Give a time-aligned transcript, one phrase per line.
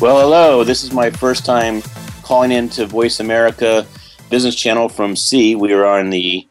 [0.00, 0.62] Well, hello.
[0.62, 1.82] This is my first time
[2.22, 3.84] calling into Voice America
[4.30, 5.56] Business Channel from sea.
[5.56, 6.46] We are on the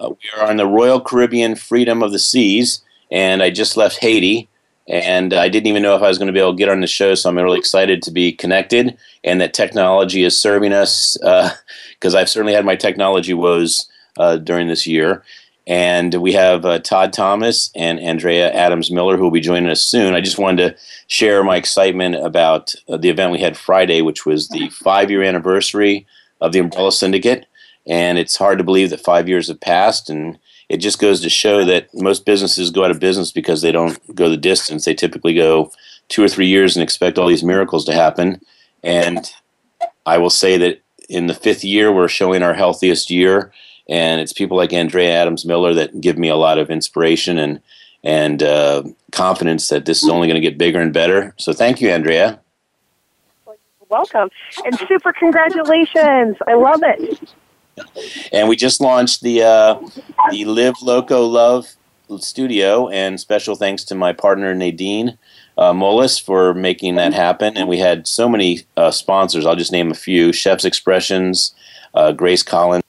[0.00, 3.98] uh, we are on the Royal Caribbean Freedom of the Seas, and I just left
[3.98, 4.48] Haiti,
[4.88, 6.80] and I didn't even know if I was going to be able to get on
[6.80, 7.14] the show.
[7.14, 12.18] So I'm really excited to be connected, and that technology is serving us because uh,
[12.18, 13.88] I've certainly had my technology woes
[14.18, 15.22] uh, during this year.
[15.66, 19.82] And we have uh, Todd Thomas and Andrea Adams Miller who will be joining us
[19.82, 20.14] soon.
[20.14, 20.76] I just wanted to
[21.06, 25.22] share my excitement about uh, the event we had Friday, which was the five year
[25.22, 26.06] anniversary
[26.40, 27.46] of the Umbrella Syndicate.
[27.86, 30.10] And it's hard to believe that five years have passed.
[30.10, 33.72] And it just goes to show that most businesses go out of business because they
[33.72, 34.84] don't go the distance.
[34.84, 35.72] They typically go
[36.08, 38.40] two or three years and expect all these miracles to happen.
[38.82, 39.30] And
[40.04, 43.52] I will say that in the fifth year, we're showing our healthiest year
[43.88, 47.60] and it's people like Andrea Adams Miller that give me a lot of inspiration and
[48.02, 48.82] and uh,
[49.12, 51.34] confidence that this is only going to get bigger and better.
[51.38, 52.38] So thank you, Andrea.
[53.88, 54.30] Welcome
[54.64, 56.36] and super congratulations!
[56.46, 57.30] I love it.
[58.32, 59.80] And we just launched the uh,
[60.30, 61.68] the Live Loco Love
[62.18, 65.18] studio, and special thanks to my partner Nadine
[65.58, 67.56] uh, Mullis for making that happen.
[67.56, 69.46] And we had so many uh, sponsors.
[69.46, 71.54] I'll just name a few: Chef's Expressions,
[71.94, 72.83] uh, Grace Collins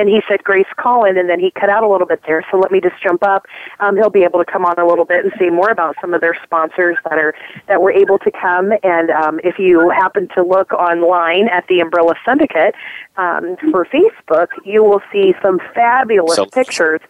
[0.00, 2.44] and he said Grace Collin, and then he cut out a little bit there.
[2.50, 3.46] So let me just jump up.
[3.80, 6.14] Um, he'll be able to come on a little bit and say more about some
[6.14, 7.34] of their sponsors that are
[7.68, 8.72] that were able to come.
[8.82, 12.74] And um, if you happen to look online at the Umbrella Syndicate
[13.18, 17.00] um, for Facebook, you will see some fabulous so, pictures.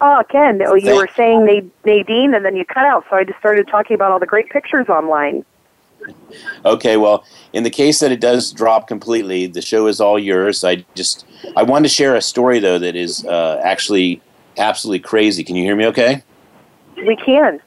[0.00, 1.46] Oh, Ken, oh, you were saying
[1.84, 3.06] Nadine, and then you cut out.
[3.08, 5.46] So I just started talking about all the great pictures online.
[6.64, 7.24] Okay, well,
[7.54, 10.62] in the case that it does drop completely, the show is all yours.
[10.62, 11.24] I just
[11.56, 14.20] I wanted to share a story though that is uh, actually
[14.56, 15.44] absolutely crazy.
[15.44, 15.86] Can you hear me?
[15.86, 16.22] Okay.
[16.96, 17.60] We can.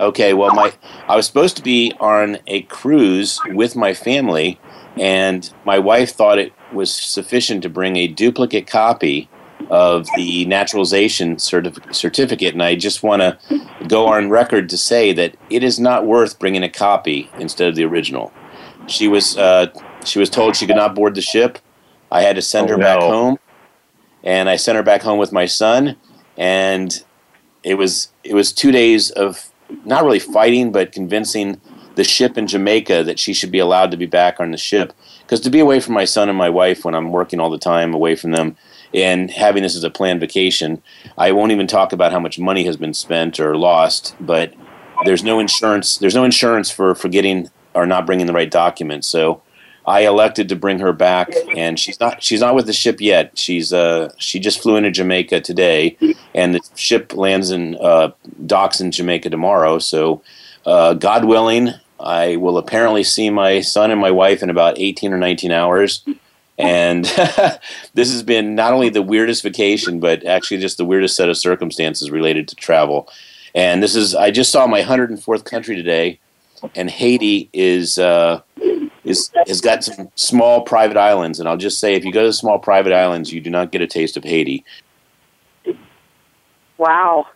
[0.00, 0.34] Okay.
[0.34, 0.72] Well, my
[1.08, 4.58] I was supposed to be on a cruise with my family,
[4.96, 9.28] and my wife thought it was sufficient to bring a duplicate copy
[9.70, 13.38] of the naturalization certif- certificate, and I just want to
[13.86, 17.76] go on record to say that it is not worth bringing a copy instead of
[17.76, 18.32] the original.
[18.86, 19.66] She was uh,
[20.04, 21.58] she was told she could not board the ship.
[22.12, 22.84] I had to send oh, her no.
[22.84, 23.38] back home,
[24.22, 25.96] and I sent her back home with my son,
[26.36, 27.02] and
[27.64, 29.50] it was it was two days of
[29.84, 31.60] not really fighting, but convincing
[31.94, 34.92] the ship in Jamaica that she should be allowed to be back on the ship.
[35.22, 37.58] Because to be away from my son and my wife when I'm working all the
[37.58, 38.56] time away from them,
[38.94, 40.82] and having this as a planned vacation.
[41.16, 44.54] I won't even talk about how much money has been spent or lost, but
[45.04, 45.96] there's no insurance.
[45.96, 49.08] There's no insurance for forgetting or not bringing the right documents.
[49.08, 49.42] So
[49.84, 53.36] I elected to bring her back, and she's not she's not with the ship yet.
[53.36, 55.96] She's uh she just flew into Jamaica today,
[56.34, 58.12] and the ship lands in uh,
[58.46, 59.78] docks in Jamaica tomorrow.
[59.78, 60.22] So,
[60.64, 65.12] uh, God willing, I will apparently see my son and my wife in about 18
[65.12, 66.04] or 19 hours.
[66.58, 67.04] And
[67.94, 71.36] this has been not only the weirdest vacation, but actually just the weirdest set of
[71.36, 73.08] circumstances related to travel.
[73.54, 76.20] And this is, I just saw my 104th country today,
[76.76, 77.98] and Haiti is.
[77.98, 78.42] Uh,
[79.12, 82.32] is has got some small private islands, and I'll just say, if you go to
[82.32, 84.64] small private islands, you do not get a taste of Haiti.
[86.78, 87.26] Wow,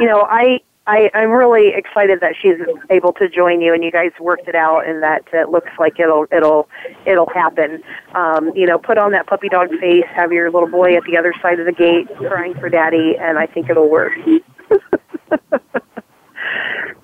[0.00, 2.56] you know, I I, I'm really excited that she's
[2.90, 6.00] able to join you, and you guys worked it out, and that it looks like
[6.00, 6.68] it'll it'll
[7.06, 7.82] it'll happen.
[8.14, 11.16] Um, you know, put on that puppy dog face, have your little boy at the
[11.16, 14.12] other side of the gate crying for daddy, and I think it'll work.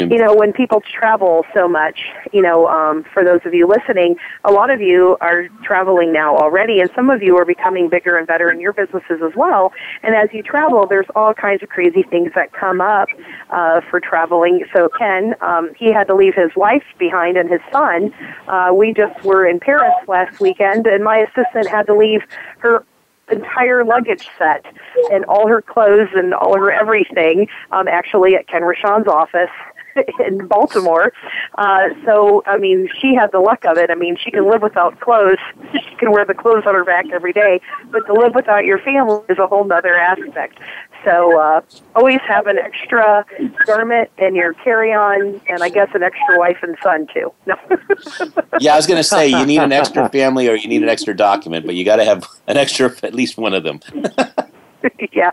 [0.01, 2.01] you know, when people travel so much,
[2.33, 6.37] you know, um, for those of you listening, a lot of you are traveling now
[6.37, 9.73] already, and some of you are becoming bigger and better in your businesses as well.
[10.03, 13.09] And as you travel, there's all kinds of crazy things that come up
[13.51, 14.65] uh, for traveling.
[14.75, 18.13] So Ken, um, he had to leave his wife behind and his son.
[18.49, 22.23] Uh, we just were in Paris last weekend, and my assistant had to leave
[22.59, 22.85] her
[23.31, 24.65] entire luggage set
[25.11, 29.51] and all her clothes and all her everything um, actually at Ken Rochon's office
[30.27, 31.13] in Baltimore.
[31.57, 33.91] Uh, so, I mean, she had the luck of it.
[33.91, 35.39] I mean, she can live without clothes.
[35.73, 37.61] She can wear the clothes on her back every day.
[37.91, 40.59] But to live without your family is a whole other aspect.
[41.05, 41.61] So, uh,
[41.95, 43.25] always have an extra
[43.65, 47.33] garment in your carry-on, and I guess an extra wife and son too.
[47.47, 47.55] No.
[48.61, 50.89] yeah, I was going to say you need an extra family or you need an
[50.89, 53.81] extra document, but you got to have an extra at least one of them.
[55.13, 55.31] yeah,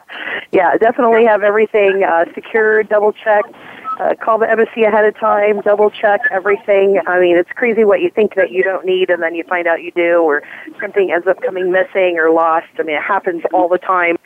[0.52, 3.54] yeah, definitely have everything uh, secured, double checked
[4.00, 7.00] uh, call the embassy ahead of time, double check everything.
[7.08, 9.68] I mean, it's crazy what you think that you don't need, and then you find
[9.68, 10.44] out you do, or
[10.80, 12.68] something ends up coming missing or lost.
[12.80, 14.18] I mean, it happens all the time.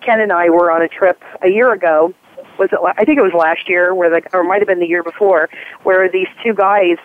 [0.00, 2.14] Ken and I were on a trip a year ago.
[2.58, 2.78] Was it?
[2.98, 5.02] I think it was last year, where the, or it might have been the year
[5.02, 5.48] before,
[5.82, 6.96] where these two guys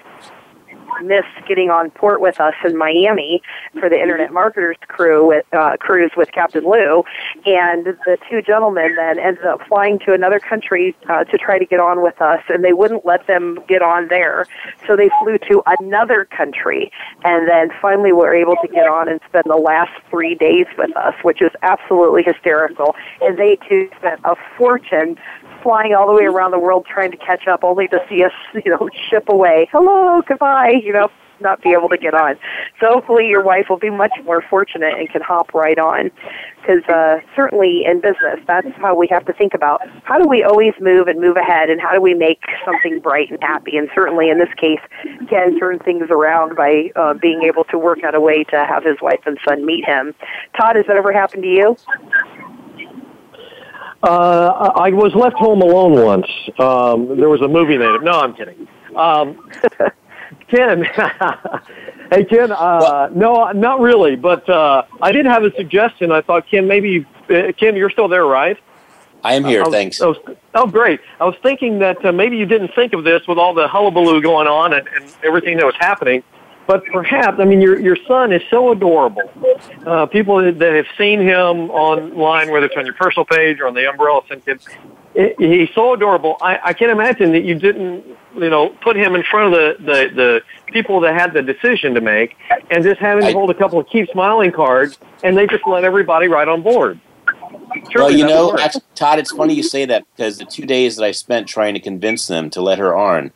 [1.04, 3.42] missed getting on port with us in Miami
[3.80, 7.04] for the Internet Marketers crew with uh, cruise with Captain Lou,
[7.46, 11.66] and the two gentlemen then ended up flying to another country uh, to try to
[11.66, 14.46] get on with us, and they wouldn't let them get on there,
[14.88, 16.92] so they flew to another country,
[17.24, 20.96] and then finally were able to get on and spend the last three days with
[20.96, 22.96] us, which is absolutely hysterical.
[23.22, 25.18] And they too spent a fortune
[25.66, 28.32] flying all the way around the world trying to catch up, only to see us,
[28.66, 29.68] you know, ship away.
[29.72, 31.10] Hello, goodbye, you know,
[31.42, 32.36] not be able to get on.
[32.80, 36.12] So hopefully your wife will be much more fortunate and can hop right on.
[36.62, 40.44] Because uh, certainly in business, that's how we have to think about how do we
[40.44, 43.76] always move and move ahead, and how do we make something bright and happy.
[43.78, 44.80] And certainly in this case,
[45.30, 48.84] Ken turned things around by uh, being able to work out a way to have
[48.84, 50.14] his wife and son meet him.
[50.60, 51.78] Todd, has that ever happened to you?
[54.06, 56.28] Uh, I was left home alone once.
[56.60, 58.04] Um, there was a movie named.
[58.04, 58.68] No, I'm kidding.
[58.96, 59.50] Um,
[60.48, 60.84] Ken,
[62.12, 66.12] hey Ken, uh, no, not really, but uh, I did have a suggestion.
[66.12, 68.58] I thought, Ken, maybe uh, Ken, you're still there, right?
[69.24, 69.62] I am here.
[69.62, 70.02] I was, thanks.
[70.02, 70.18] I was,
[70.54, 71.00] oh, great.
[71.20, 74.22] I was thinking that uh, maybe you didn't think of this with all the hullabaloo
[74.22, 76.22] going on and, and everything that was happening.
[76.68, 79.22] But perhaps, I mean, your your son is so adorable.
[79.86, 83.76] Uh, people that have seen him online, whether it's on your personal page or on
[83.76, 84.62] the Umbrella Syndicate,
[85.38, 86.38] he's so adorable.
[86.42, 88.04] I, I can't imagine that you didn't,
[88.36, 90.42] you know, put him in front of the, the, the
[90.72, 92.36] people that had the decision to make
[92.70, 95.84] and just him I, hold a couple of keep smiling cards and they just let
[95.84, 97.00] everybody right on board.
[97.92, 100.98] Surely well, you know, actually, Todd, it's funny you say that because the two days
[100.98, 103.32] that I spent trying to convince them to let her on,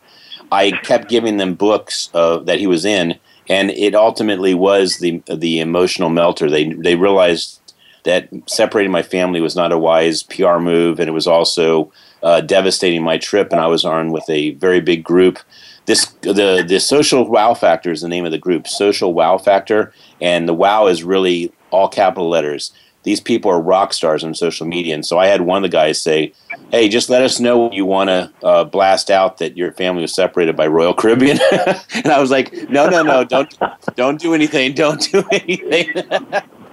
[0.51, 5.21] I kept giving them books uh, that he was in, and it ultimately was the
[5.27, 6.49] the emotional melter.
[6.49, 7.59] They they realized
[8.03, 11.91] that separating my family was not a wise PR move, and it was also
[12.23, 13.51] uh, devastating my trip.
[13.51, 15.39] And I was on with a very big group.
[15.85, 18.67] This the the social wow factor is the name of the group.
[18.67, 22.71] Social wow factor, and the wow is really all capital letters
[23.09, 24.93] these people are rock stars on social media.
[24.93, 26.31] And so I had one of the guys say,
[26.69, 30.03] "Hey, just let us know when you want to uh, blast out that your family
[30.03, 33.23] was separated by Royal Caribbean." and I was like, "No, no, no!
[33.23, 33.51] Don't,
[33.95, 34.73] don't do anything!
[34.73, 36.03] Don't do anything!"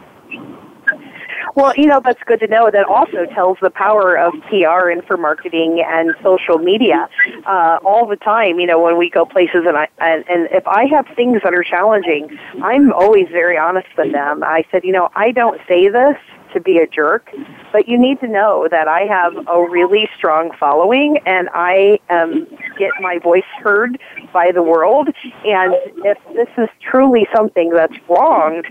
[1.56, 2.70] Well, you know, that's good to know.
[2.70, 7.08] That also tells the power of PR and for marketing and social media
[7.46, 8.60] uh, all the time.
[8.60, 11.54] You know, when we go places and I and, and if I have things that
[11.54, 14.44] are challenging, I'm always very honest with them.
[14.44, 16.18] I said, you know, I don't say this
[16.56, 17.30] to be a jerk,
[17.70, 22.46] but you need to know that I have a really strong following and I um,
[22.78, 24.00] get my voice heard
[24.32, 25.08] by the world.
[25.44, 28.66] And if this is truly something that's wronged,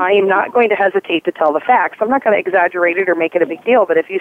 [0.00, 1.98] I am not going to hesitate to tell the facts.
[2.00, 4.20] I'm not going to exaggerate it or make it a big deal, but if you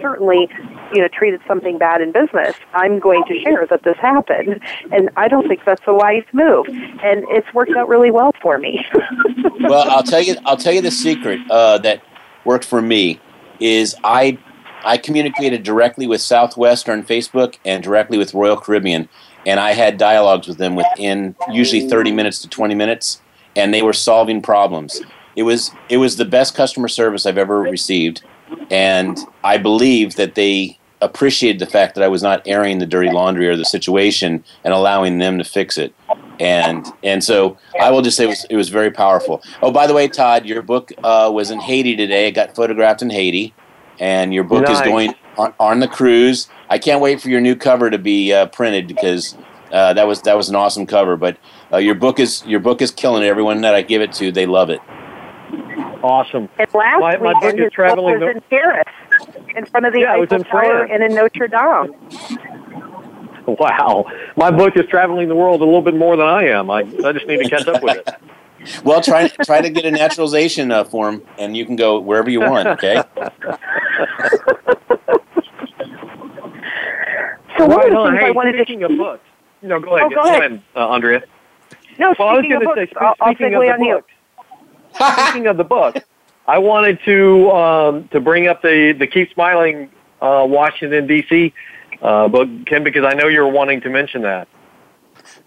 [0.00, 0.48] certainly,
[0.92, 4.60] you know, treated something bad in business, I'm going to share that this happened.
[4.92, 6.66] And I don't think that's a wise move.
[6.68, 8.84] And it's worked out really well for me.
[9.60, 12.02] well, I'll tell you, I'll tell you the secret uh, that
[12.48, 13.20] worked for me
[13.60, 14.38] is I
[14.84, 19.08] I communicated directly with Southwest on Facebook and directly with Royal Caribbean,
[19.44, 23.20] and I had dialogues with them within usually 30 minutes to 20 minutes,
[23.54, 25.02] and they were solving problems.
[25.36, 28.22] It was it was the best customer service I've ever received,
[28.70, 33.10] and I believe that they appreciated the fact that I was not airing the dirty
[33.10, 35.94] laundry or the situation and allowing them to fix it.
[36.40, 39.42] And and so I will just say it was, it was very powerful.
[39.62, 42.28] Oh, by the way, Todd, your book uh, was in Haiti today.
[42.28, 43.54] It got photographed in Haiti,
[43.98, 44.76] and your book nice.
[44.76, 46.48] is going on, on the cruise.
[46.68, 49.36] I can't wait for your new cover to be uh, printed because
[49.72, 51.16] uh, that was that was an awesome cover.
[51.16, 51.38] But
[51.72, 53.26] uh, your book is your book is killing it.
[53.26, 54.80] Everyone that I give it to, they love it.
[56.02, 56.48] Awesome.
[56.58, 58.84] And last My- my weekend, book is traveling book was the- in Paris,
[59.56, 62.57] in front of the Yeah, Eiffel Tower and in Notre Dame.
[63.58, 64.04] Wow.
[64.36, 66.70] My book is traveling the world a little bit more than I am.
[66.70, 68.08] I, I just need to catch up with it.
[68.84, 72.40] Well, try try to get a naturalization uh, form, and you can go wherever you
[72.40, 72.66] want.
[72.66, 73.02] Okay.
[77.56, 78.10] So one Right of the on.
[78.12, 79.24] things Hey, I wanted to speaking of books.
[79.62, 80.12] No, go ahead.
[80.12, 80.62] Oh, go ahead.
[80.76, 81.22] uh, Andrea.
[81.98, 83.74] no, Well, I was speaking going of to books, say, I'll, I'll speaking segue of
[83.74, 83.94] on the you.
[83.94, 84.08] book,
[85.28, 85.96] speaking of the book,
[86.46, 89.90] I wanted to um, to bring up the the Keep Smiling
[90.20, 91.52] uh, Washington D.C.
[92.00, 94.48] Uh, book, Ken, because I know you were wanting to mention that.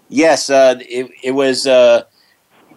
[0.08, 1.66] Yes, uh, it, it was.
[1.66, 2.04] Uh,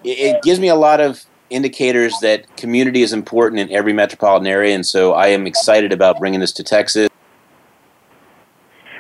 [0.03, 4.47] it, it gives me a lot of indicators that community is important in every metropolitan
[4.47, 7.09] area, and so I am excited about bringing this to Texas.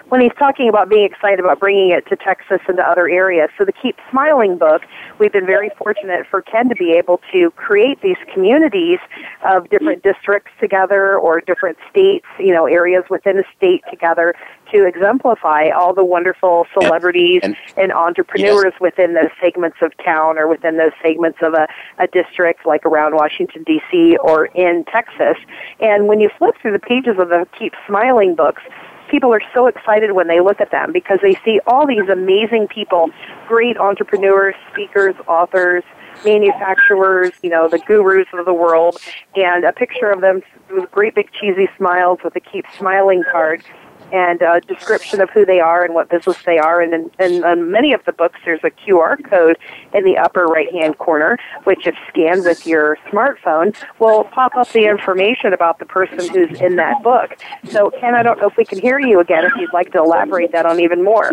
[0.09, 3.49] When he's talking about being excited about bringing it to Texas and to other areas.
[3.57, 4.83] So the Keep Smiling book,
[5.19, 8.99] we've been very fortunate for Ken to be able to create these communities
[9.43, 14.35] of different districts together or different states, you know, areas within a state together
[14.71, 20.47] to exemplify all the wonderful celebrities And- and entrepreneurs within those segments of town or
[20.47, 24.17] within those segments of a, a district like around Washington D.C.
[24.17, 25.37] or in Texas.
[25.79, 28.61] And when you flip through the pages of the Keep Smiling books,
[29.09, 32.67] people are so excited when they look at them because they see all these amazing
[32.67, 33.09] people,
[33.47, 35.83] great entrepreneurs, speakers, authors,
[36.23, 38.97] manufacturers, you know, the gurus of the world,
[39.35, 43.63] and a picture of them with great big cheesy smiles with a keep smiling card
[44.11, 46.81] and a description of who they are and what business they are.
[46.81, 49.57] And in, in, in many of the books, there's a QR code
[49.93, 54.71] in the upper right hand corner, which, if scanned with your smartphone, will pop up
[54.71, 57.37] the information about the person who's in that book.
[57.69, 59.99] So, Ken, I don't know if we can hear you again if you'd like to
[59.99, 61.31] elaborate that on even more.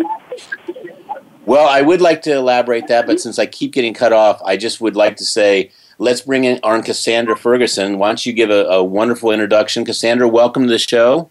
[1.45, 4.55] Well, I would like to elaborate that, but since I keep getting cut off, I
[4.55, 7.97] just would like to say let's bring in on Cassandra Ferguson.
[7.97, 9.83] Why don't you give a, a wonderful introduction?
[9.83, 11.29] Cassandra, welcome to the show.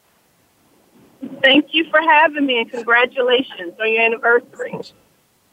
[1.43, 4.75] Thank you for having me and congratulations on your anniversary.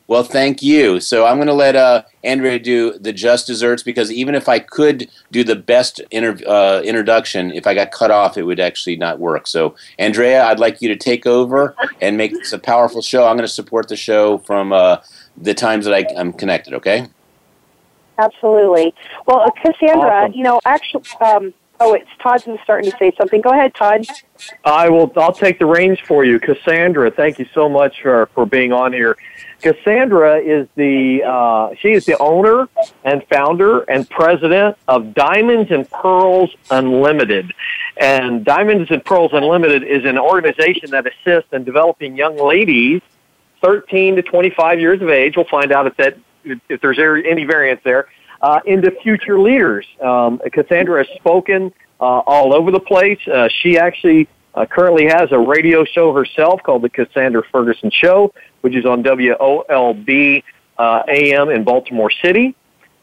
[0.08, 1.00] Well, thank you.
[1.00, 4.58] So I'm going to let uh, Andrea do the just desserts because even if I
[4.58, 8.96] could do the best inter- uh, introduction, if I got cut off, it would actually
[8.96, 9.46] not work.
[9.46, 13.28] So, Andrea, I'd like you to take over and make this a powerful show.
[13.28, 14.98] I'm going to support the show from uh,
[15.38, 16.74] the times that I, I'm connected.
[16.74, 17.06] Okay.
[18.18, 18.96] Absolutely.
[19.28, 20.34] Well, uh, Cassandra, Awesome.
[20.34, 23.41] you know, actually, um, oh, it's Todd who's starting to say something.
[23.41, 24.05] Go ahead, Todd.
[24.63, 25.12] I will.
[25.15, 27.12] I'll take the reins for you, Cassandra.
[27.12, 29.17] Thank you so much for for being on here.
[29.62, 32.67] Cassandra is the uh, she is the owner
[33.03, 37.53] and founder and president of Diamonds and Pearls Unlimited,
[37.98, 43.01] and Diamonds and Pearls Unlimited is an organization that assists in developing young ladies,
[43.62, 45.36] thirteen to twenty five years of age.
[45.36, 46.17] We'll find out if that
[46.69, 48.07] if there's any variance there
[48.41, 49.86] uh, into future leaders.
[50.01, 53.19] Um, Cassandra has spoken uh, all over the place.
[53.27, 58.34] Uh, she actually uh, currently has a radio show herself called The Cassandra Ferguson Show,
[58.62, 60.43] which is on WOLB
[60.77, 62.55] uh, AM in Baltimore City.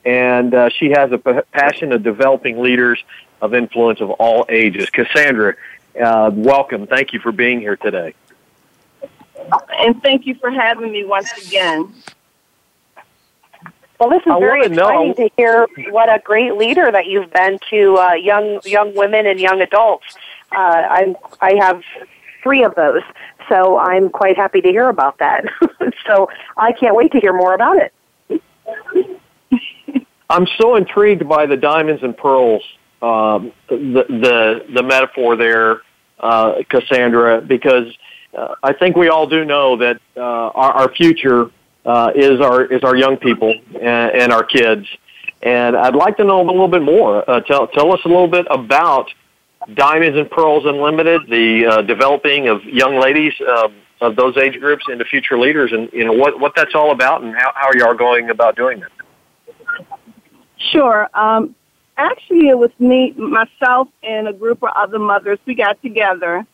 [0.05, 3.03] And uh, she has a p- passion of developing leaders
[3.43, 4.89] of influence of all ages.
[4.91, 5.57] Cassandra,
[5.95, 6.87] welcome.
[6.87, 8.15] Thank you for being here today.
[9.79, 11.93] And thank you for having me once again.
[13.99, 17.07] Well, this is I very wanna know- exciting to hear what a great leader that
[17.07, 20.05] you've been to uh, young young women and young adults.
[20.53, 21.83] Uh, I'm I have
[22.43, 23.03] three of those,
[23.49, 25.45] so I'm quite happy to hear about that.
[26.07, 27.93] so I can't wait to hear more about it.
[30.29, 32.63] I'm so intrigued by the diamonds and pearls,
[33.01, 35.83] um, the the the metaphor there,
[36.21, 37.97] uh, Cassandra, because
[38.37, 41.51] uh, I think we all do know that uh, our, our future
[41.87, 44.87] uh, is our is our young people and, and our kids,
[45.43, 47.29] and I'd like to know a little bit more.
[47.29, 49.09] Uh, tell tell us a little bit about
[49.75, 54.85] Diamonds and Pearls Unlimited, the uh, developing of young ladies um, of those age groups
[54.91, 57.85] into future leaders, and you know what what that's all about, and how how you
[57.85, 58.91] are going about doing that.
[60.73, 61.09] Sure.
[61.15, 61.55] Um,
[61.97, 65.39] actually, it was me, myself, and a group of other mothers.
[65.47, 66.47] We got together.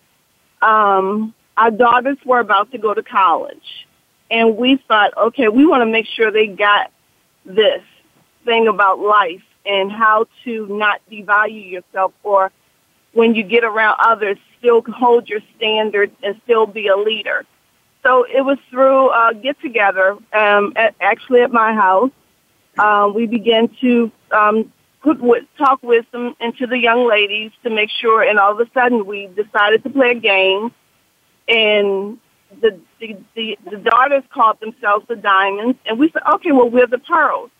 [0.61, 3.87] Um, our daughters were about to go to college,
[4.33, 6.91] and we thought, okay, we want to make sure they got
[7.45, 7.83] this
[8.47, 12.51] thing about life and how to not devalue yourself or
[13.13, 17.45] when you get around others, still hold your standards and still be a leader.
[18.03, 22.11] So it was through a get together, um, at, actually at my house.
[22.79, 24.73] Um, we began to um,
[25.03, 28.23] put with, talk wisdom into the young ladies to make sure.
[28.23, 30.73] And all of a sudden, we decided to play a game,
[31.47, 32.19] and
[32.61, 36.87] the the the, the daughters called themselves the diamonds, and we said, okay, well, we're
[36.87, 37.51] the pearls.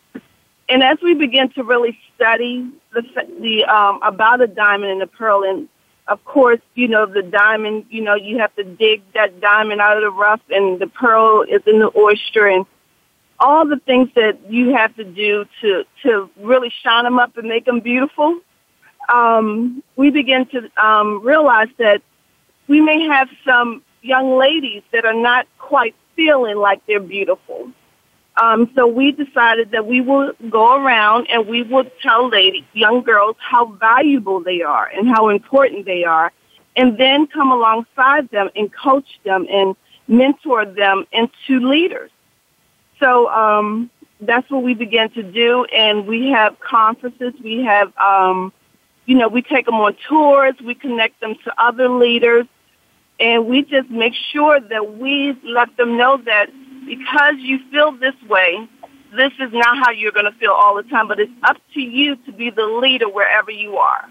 [0.69, 3.03] And as we begin to really study the
[3.41, 5.67] the um, about a diamond and a pearl, and
[6.07, 9.97] of course, you know the diamond, you know you have to dig that diamond out
[9.97, 12.65] of the rough, and the pearl is in the oyster, and
[13.39, 17.47] all the things that you have to do to to really shine them up and
[17.47, 18.39] make them beautiful.
[19.09, 22.01] Um, we begin to um, realize that
[22.67, 27.71] we may have some young ladies that are not quite feeling like they're beautiful.
[28.41, 33.03] Um, so we decided that we will go around and we will tell ladies, young
[33.03, 36.31] girls, how valuable they are and how important they are,
[36.75, 39.75] and then come alongside them and coach them and
[40.07, 42.09] mentor them into leaders.
[42.99, 47.33] So um, that's what we began to do, and we have conferences.
[47.43, 48.51] We have, um,
[49.05, 50.55] you know, we take them on tours.
[50.63, 52.47] We connect them to other leaders,
[53.19, 56.47] and we just make sure that we let them know that
[56.85, 58.67] because you feel this way,
[59.15, 61.79] this is not how you're going to feel all the time, but it's up to
[61.79, 64.09] you to be the leader wherever you are.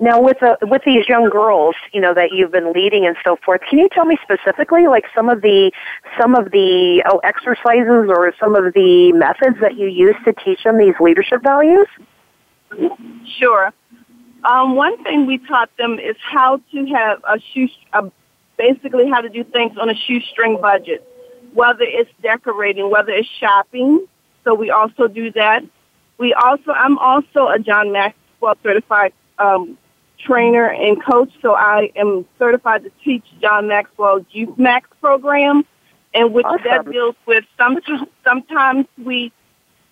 [0.00, 3.36] Now, with uh, with these young girls, you know that you've been leading and so
[3.44, 5.70] forth, can you tell me specifically, like some of the
[6.20, 10.64] some of the oh, exercises or some of the methods that you use to teach
[10.64, 11.86] them these leadership values?
[13.38, 13.72] Sure.
[14.44, 18.10] Um, one thing we taught them is how to have a shoe, a
[18.56, 21.06] basically how to do things on a shoestring budget,
[21.54, 24.06] whether it's decorating, whether it's shopping.
[24.44, 25.64] So we also do that.
[26.18, 29.78] We also, I'm also a John Maxwell certified um,
[30.18, 35.64] trainer and coach, so I am certified to teach John Maxwell's Youth Max program,
[36.12, 36.62] and which awesome.
[36.64, 37.78] that deals with some,
[38.22, 39.32] sometimes we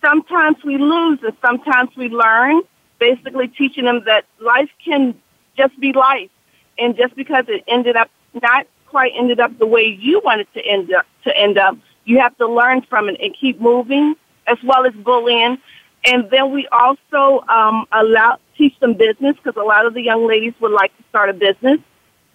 [0.03, 2.61] sometimes we lose and sometimes we learn.
[2.99, 5.15] Basically, teaching them that life can
[5.57, 6.29] just be life,
[6.77, 8.09] and just because it ended up
[8.41, 11.77] not quite ended up the way you wanted to end up to end up.
[12.05, 14.15] You have to learn from it and keep moving,
[14.47, 15.57] as well as bullying.
[16.05, 20.27] And then we also um, allow teach them business because a lot of the young
[20.27, 21.79] ladies would like to start a business.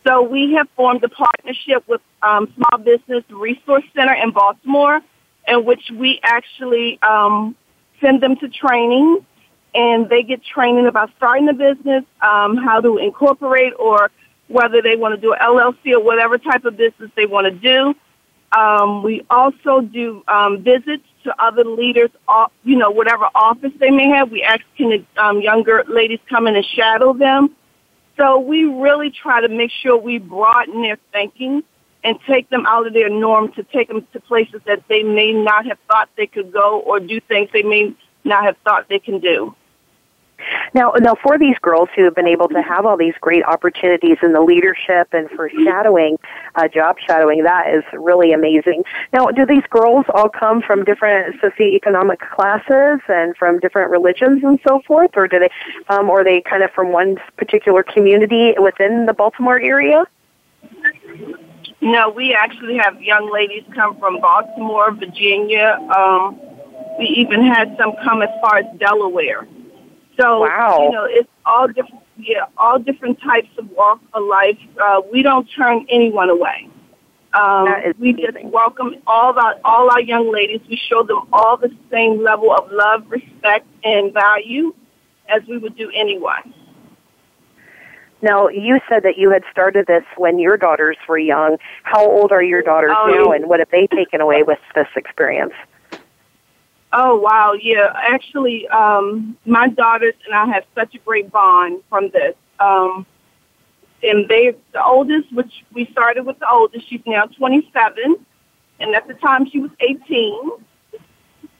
[0.07, 5.01] So we have formed a partnership with um, Small Business Resource Center in Baltimore,
[5.47, 7.55] in which we actually um,
[8.01, 9.25] send them to training,
[9.75, 14.11] and they get training about starting a business, um, how to incorporate or
[14.49, 17.51] whether they want to do an LLC or whatever type of business they want to
[17.51, 17.95] do.
[18.59, 22.11] Um, we also do um, visits to other leaders,
[22.65, 24.31] you know, whatever office they may have.
[24.31, 27.55] We ask can um, younger ladies come in and shadow them.
[28.17, 31.63] So we really try to make sure we broaden their thinking
[32.05, 35.33] and take them out of their norm to take them to places that they may
[35.33, 37.95] not have thought they could go or do things they may
[38.29, 39.55] not have thought they can do.
[40.75, 44.19] Now, now for these girls who have been able to have all these great opportunities
[44.23, 46.19] in the leadership and for shadowing,
[46.55, 48.85] uh, job shadowing, that is really amazing.
[49.13, 54.61] Now, do these girls all come from different socioeconomic classes and from different religions and
[54.67, 55.51] so forth, or do they,
[55.89, 60.05] um, or are they kind of from one particular community within the Baltimore area?
[61.81, 65.79] No, we actually have young ladies come from Baltimore, Virginia.
[65.97, 66.41] Um,
[66.99, 69.47] we even had some come as far as Delaware.
[70.19, 70.79] So wow.
[70.83, 72.03] you know, it's all different.
[72.21, 74.59] Yeah, all different types of walk of life.
[74.83, 76.69] Uh, we don't turn anyone away.
[77.33, 77.67] Um,
[77.99, 78.33] we amazing.
[78.33, 80.61] just welcome all our all our young ladies.
[80.69, 84.75] We show them all the same level of love, respect, and value
[85.29, 86.53] as we would do anyone.
[88.21, 91.59] Now, you said that you had started this when your daughters were young.
[91.85, 94.89] How old are your daughters oh, now, and what have they taken away with this
[94.97, 95.53] experience?
[96.93, 97.93] Oh wow, yeah.
[97.95, 102.35] Actually, um, my daughters and I have such a great bond from this.
[102.61, 103.05] Um,
[104.03, 108.17] and they, the oldest, which we started with the oldest, she's now 27,
[108.81, 110.51] and at the time she was 18.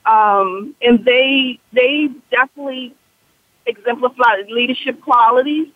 [0.07, 2.95] Um, and they they definitely
[3.67, 5.69] exemplify leadership qualities.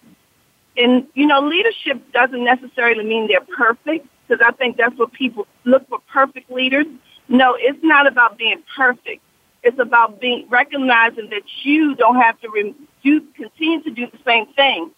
[0.79, 5.47] And you know, leadership doesn't necessarily mean they're perfect, because I think that's what people
[5.65, 6.87] look for perfect leaders.
[7.29, 9.23] No, it's not about being perfect
[9.63, 14.19] it's about being recognizing that you don't have to re- do continue to do the
[14.25, 14.91] same thing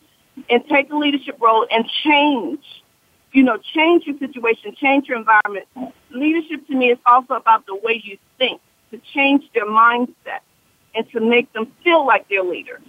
[0.48, 2.64] and take a leadership role and change.
[3.32, 5.66] You know, change your situation, change your environment.
[6.10, 8.60] Leadership to me is also about the way you think,
[8.92, 10.40] to change their mindset
[10.94, 12.82] and to make them feel like they're leaders.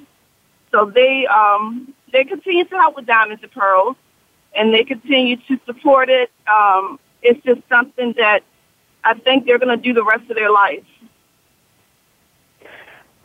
[0.72, 3.96] So they um, they continue to help with Diamonds and Pearls,
[4.56, 6.32] and they continue to support it.
[6.48, 8.44] Um, it's just something that
[9.04, 10.84] I think they're going to do the rest of their life.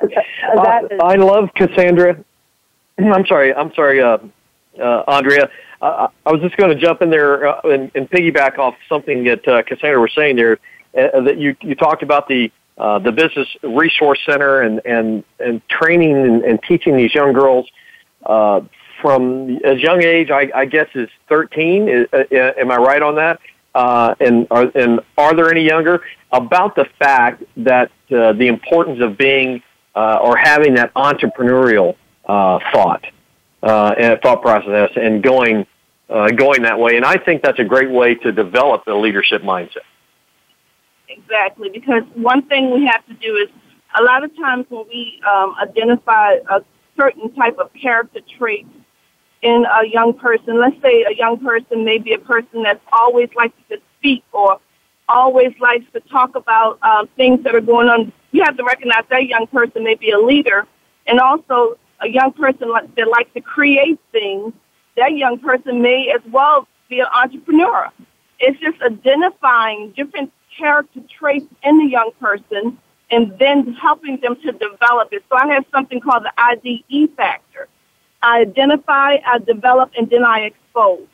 [0.03, 2.23] Uh, I love Cassandra.
[2.99, 3.55] I'm sorry.
[3.55, 4.19] I'm sorry, uh,
[4.81, 5.51] uh, Andrea.
[5.81, 9.25] Uh, I was just going to jump in there uh, and, and piggyback off something
[9.25, 10.59] that uh, Cassandra was saying there.
[10.97, 15.67] Uh, that you you talked about the uh, the business resource center and and and
[15.69, 17.69] training and, and teaching these young girls
[18.27, 18.61] uh,
[19.01, 20.31] from as young age.
[20.31, 21.89] I, I guess is 13.
[21.89, 23.39] Is, am I right on that?
[23.75, 29.01] Uh, and are and are there any younger about the fact that uh, the importance
[29.01, 29.63] of being
[29.95, 33.05] uh, or having that entrepreneurial uh, thought
[33.63, 35.67] uh, and thought process and going
[36.09, 36.97] uh, going that way.
[36.97, 39.87] And I think that's a great way to develop a leadership mindset.
[41.09, 43.49] Exactly, because one thing we have to do is
[43.99, 46.63] a lot of times when we um, identify a
[46.97, 48.67] certain type of character trait
[49.43, 53.29] in a young person, let's say a young person may be a person that's always
[53.37, 54.61] likes to speak or
[55.09, 58.13] always likes to talk about um, things that are going on.
[58.33, 60.67] You have to recognize that young person may be a leader,
[61.07, 64.53] and also a young person that likes to create things.
[64.97, 67.89] That young person may as well be an entrepreneur.
[68.39, 72.79] It's just identifying different character traits in the young person
[73.11, 75.25] and then helping them to develop it.
[75.29, 77.69] So I have something called the IDE factor.
[78.23, 81.07] I identify, I develop, and then I expose.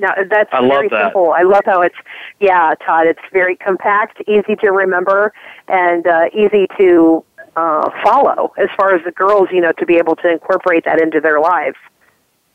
[0.00, 1.04] Now that's I very that.
[1.04, 1.32] simple.
[1.32, 1.94] I love how it's
[2.40, 3.06] yeah, Todd.
[3.06, 5.32] It's very compact, easy to remember,
[5.68, 7.22] and uh, easy to
[7.54, 8.52] uh, follow.
[8.56, 11.38] As far as the girls, you know, to be able to incorporate that into their
[11.38, 11.76] lives.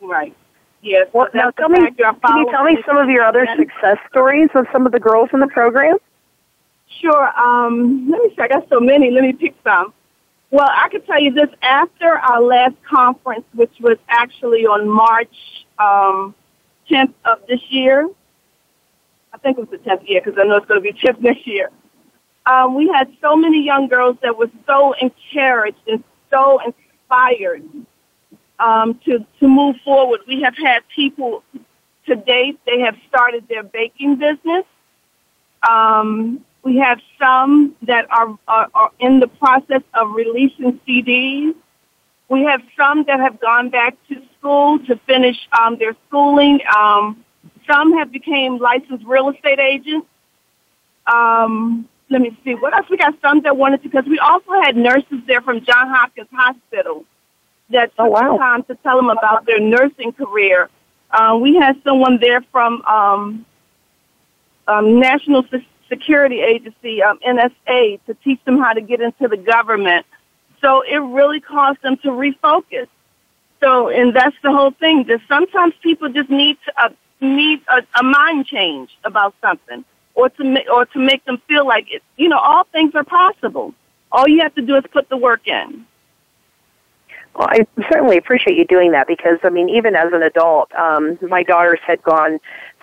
[0.01, 0.35] Right.
[0.81, 1.07] Yes.
[1.13, 4.65] Well, now tell me, can you tell me some of your other success stories of
[4.71, 5.97] some of the girls in the program?
[6.99, 7.27] Sure.
[7.39, 8.41] Um, let me see.
[8.41, 9.11] I got so many.
[9.11, 9.93] Let me pick some.
[10.49, 11.49] Well, I can tell you this.
[11.61, 15.35] After our last conference, which was actually on March
[15.77, 16.33] um,
[16.89, 18.09] 10th of this year,
[19.33, 21.19] I think it was the 10th year because I know it's going to be 10th
[21.19, 21.69] next year.
[22.45, 27.63] Um, we had so many young girls that were so encouraged and so inspired
[28.59, 30.21] um, to to move forward.
[30.27, 31.43] We have had people
[32.05, 34.65] to date; they have started their baking business.
[35.67, 41.55] Um, we have some that are, are, are in the process of releasing CDs.
[42.29, 46.59] We have some that have gone back to school to finish um, their schooling.
[46.75, 47.23] Um,
[47.67, 50.07] some have become licensed real estate agents.
[51.05, 53.15] Um, let me see what else we got.
[53.21, 57.05] Some that wanted to because we also had nurses there from John Hopkins Hospital
[57.69, 58.37] that oh, took wow.
[58.37, 60.69] time to tell them about their nursing career.
[61.11, 63.45] Uh, we had someone there from um,
[64.67, 69.37] um, National Se- Security Agency, um, NSA, to teach them how to get into the
[69.37, 70.05] government.
[70.65, 72.87] So it really caused them to refocus.
[73.61, 75.03] So, and that's the whole thing.
[75.07, 76.89] That sometimes people just need to, uh,
[77.21, 81.67] need a, a mind change about something, or to ma- or to make them feel
[81.67, 82.01] like it.
[82.17, 83.75] You know, all things are possible.
[84.11, 85.85] All you have to do is put the work in.
[87.35, 91.17] Well, I certainly appreciate you doing that because, I mean, even as an adult, um,
[91.21, 92.39] my daughters had gone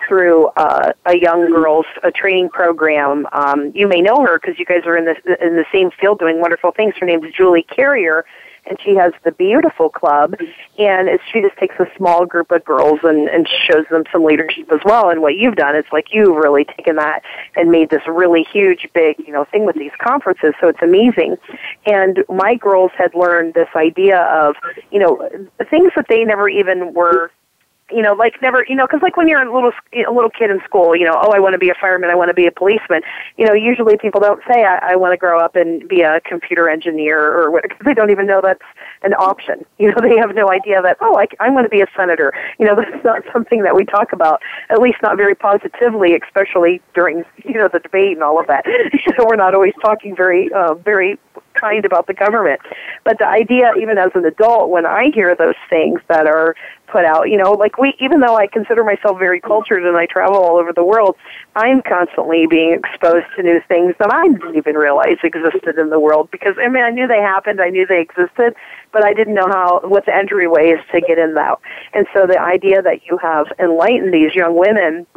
[0.07, 3.25] through uh, a young girls a training program.
[3.31, 6.19] Um, you may know her because you guys are in the in the same field
[6.19, 6.93] doing wonderful things.
[6.99, 8.25] Her name is Julie Carrier,
[8.65, 10.35] and she has the Beautiful Club,
[10.77, 14.23] and it's, she just takes a small group of girls and, and shows them some
[14.23, 15.09] leadership as well.
[15.09, 17.21] And what you've done, it's like you've really taken that
[17.55, 20.53] and made this really huge, big, you know, thing with these conferences.
[20.61, 21.37] So it's amazing.
[21.85, 24.55] And my girls had learned this idea of,
[24.91, 25.29] you know,
[25.69, 27.31] things that they never even were
[27.91, 30.49] you know, like never, you know, because like when you're a little a little kid
[30.49, 32.47] in school, you know, oh, I want to be a fireman, I want to be
[32.47, 33.01] a policeman.
[33.37, 36.21] You know, usually people don't say I, I want to grow up and be a
[36.21, 38.63] computer engineer or because they don't even know that's
[39.03, 39.65] an option.
[39.83, 42.31] You know, they have no idea that oh, I, I want to be a senator.
[42.57, 46.81] You know, that's not something that we talk about, at least not very positively, especially
[46.93, 48.65] during you know the debate and all of that.
[49.17, 51.19] so we're not always talking very uh, very
[51.63, 52.59] kind about the government.
[53.03, 56.55] But the idea, even as an adult, when I hear those things that are
[56.87, 60.05] put out, you know, like we, even though I consider myself very cultured and I
[60.05, 61.15] travel all over the world,
[61.55, 65.99] I'm constantly being exposed to new things that I didn't even realize existed in the
[65.99, 68.55] world because, I mean, I knew they happened, I knew they existed,
[68.91, 71.59] but I didn't know how, what the entryway is to get in that.
[71.93, 75.07] And so the idea that you have enlightened these young women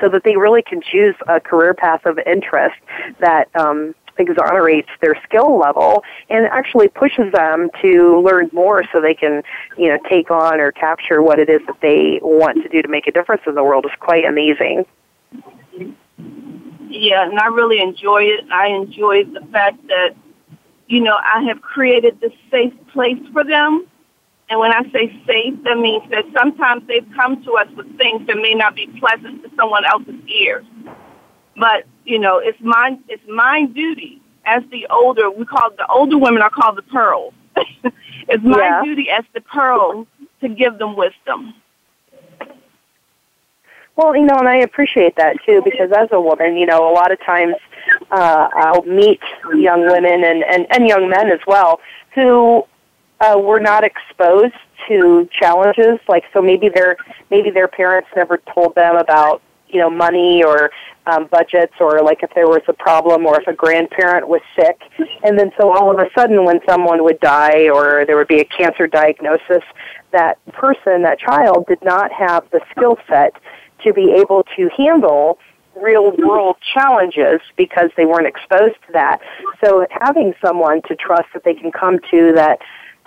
[0.00, 2.76] so that they really can choose a career path of interest
[3.20, 9.14] that um, exonerates their skill level and actually pushes them to learn more so they
[9.14, 9.42] can,
[9.76, 12.88] you know, take on or capture what it is that they want to do to
[12.88, 14.84] make a difference in the world is quite amazing.
[16.90, 18.44] Yeah, and I really enjoy it.
[18.50, 20.16] I enjoy the fact that,
[20.86, 23.86] you know, I have created this safe place for them.
[24.50, 28.26] And when I say safe, that means that sometimes they've come to us with things
[28.26, 30.64] that may not be pleasant to someone else's ears.
[31.54, 36.16] But you know, it's my it's my duty as the older, we call the older
[36.16, 37.34] women are called the pearls.
[38.28, 38.82] it's my Yeah.
[38.82, 40.06] duty as the pearl
[40.40, 41.54] to give them wisdom.
[43.96, 46.94] Well, you know, and I appreciate that too because as a woman, you know, a
[46.94, 47.56] lot of times
[48.10, 49.20] uh, I'll meet
[49.54, 51.80] young women and, and, and young men as well
[52.14, 52.64] who
[53.20, 54.54] uh, were not exposed
[54.86, 55.98] to challenges.
[56.08, 56.96] Like, so maybe their
[57.30, 60.70] maybe their parents never told them about you know money or
[61.08, 64.80] um, budgets or like if there was a problem or if a grandparent was sick,
[65.24, 68.40] and then so all of a sudden when someone would die or there would be
[68.40, 69.62] a cancer diagnosis,
[70.12, 73.32] that person, that child, did not have the skill set
[73.84, 75.38] to be able to handle
[75.80, 79.20] real world challenges because they weren't exposed to that.
[79.64, 82.58] So having someone to trust that they can come to that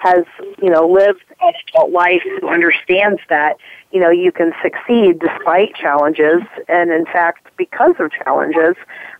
[0.01, 0.25] has,
[0.61, 3.57] you know, lived an adult life who understands that,
[3.91, 8.75] you know, you can succeed despite challenges and in fact because of challenges,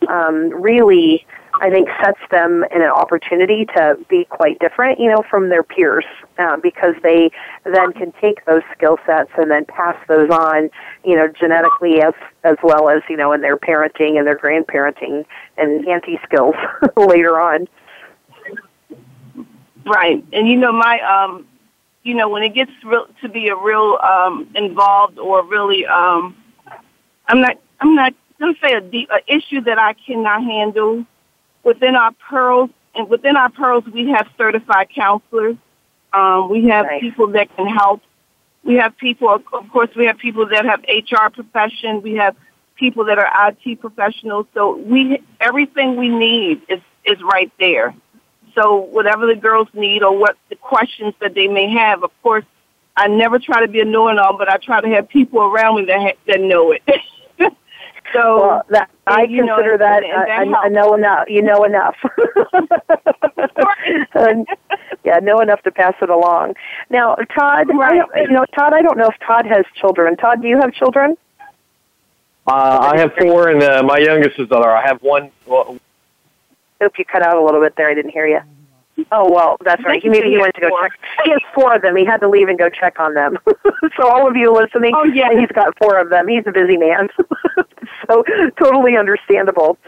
[0.08, 1.24] um, really
[1.60, 5.62] I think sets them in an opportunity to be quite different, you know, from their
[5.62, 6.04] peers,
[6.38, 7.30] uh, because they
[7.64, 10.70] then can take those skill sets and then pass those on,
[11.04, 12.14] you know, genetically as
[12.44, 15.24] as well as you know in their parenting and their grandparenting
[15.58, 16.54] and auntie skills
[16.96, 17.68] later on.
[19.84, 20.24] Right.
[20.32, 21.46] And you know, my um
[22.02, 26.36] you know, when it gets real to be a real um involved or really um
[27.28, 31.04] I'm not I'm not gonna say a deep a issue that I cannot handle
[31.64, 35.56] within our pearls and within our pearls we have certified counselors.
[36.12, 37.00] Um we have Nice.
[37.00, 38.02] people that can help.
[38.64, 42.36] We have people of course we have people that have HR profession, we have
[42.76, 44.46] people that are IT professionals.
[44.54, 47.94] So we everything we need is is right there.
[48.54, 52.44] So whatever the girls need or what the questions that they may have, of course,
[52.96, 55.84] I never try to be a know-it-all, but I try to have people around me
[55.86, 56.82] that ha- that know it.
[58.12, 61.28] so Well, that I you know, consider and- that, and that I, I know enough.
[61.30, 61.96] You know enough.
[64.14, 64.46] and,
[65.04, 66.54] yeah, know enough to pass it along.
[66.90, 68.02] Now, Todd, Right.
[68.16, 70.16] you know, Todd, I don't know if Todd has children.
[70.16, 71.16] Todd, do you have children?
[72.46, 74.68] Uh, I have four, and uh, my youngest is other.
[74.68, 75.30] I have one.
[75.46, 75.78] Well,
[76.82, 77.88] Oop, you cut out a little bit there.
[77.88, 78.40] I didn't hear you.
[79.10, 80.02] Oh well, that's right.
[80.02, 80.92] He maybe he went to go check.
[81.24, 81.96] He has four of them.
[81.96, 83.38] He had to leave and go check on them.
[83.96, 85.30] so all of you listening, Oh, yeah.
[85.32, 86.28] he's got four of them.
[86.28, 87.08] He's a busy man.
[88.06, 88.22] so
[88.58, 89.78] totally understandable.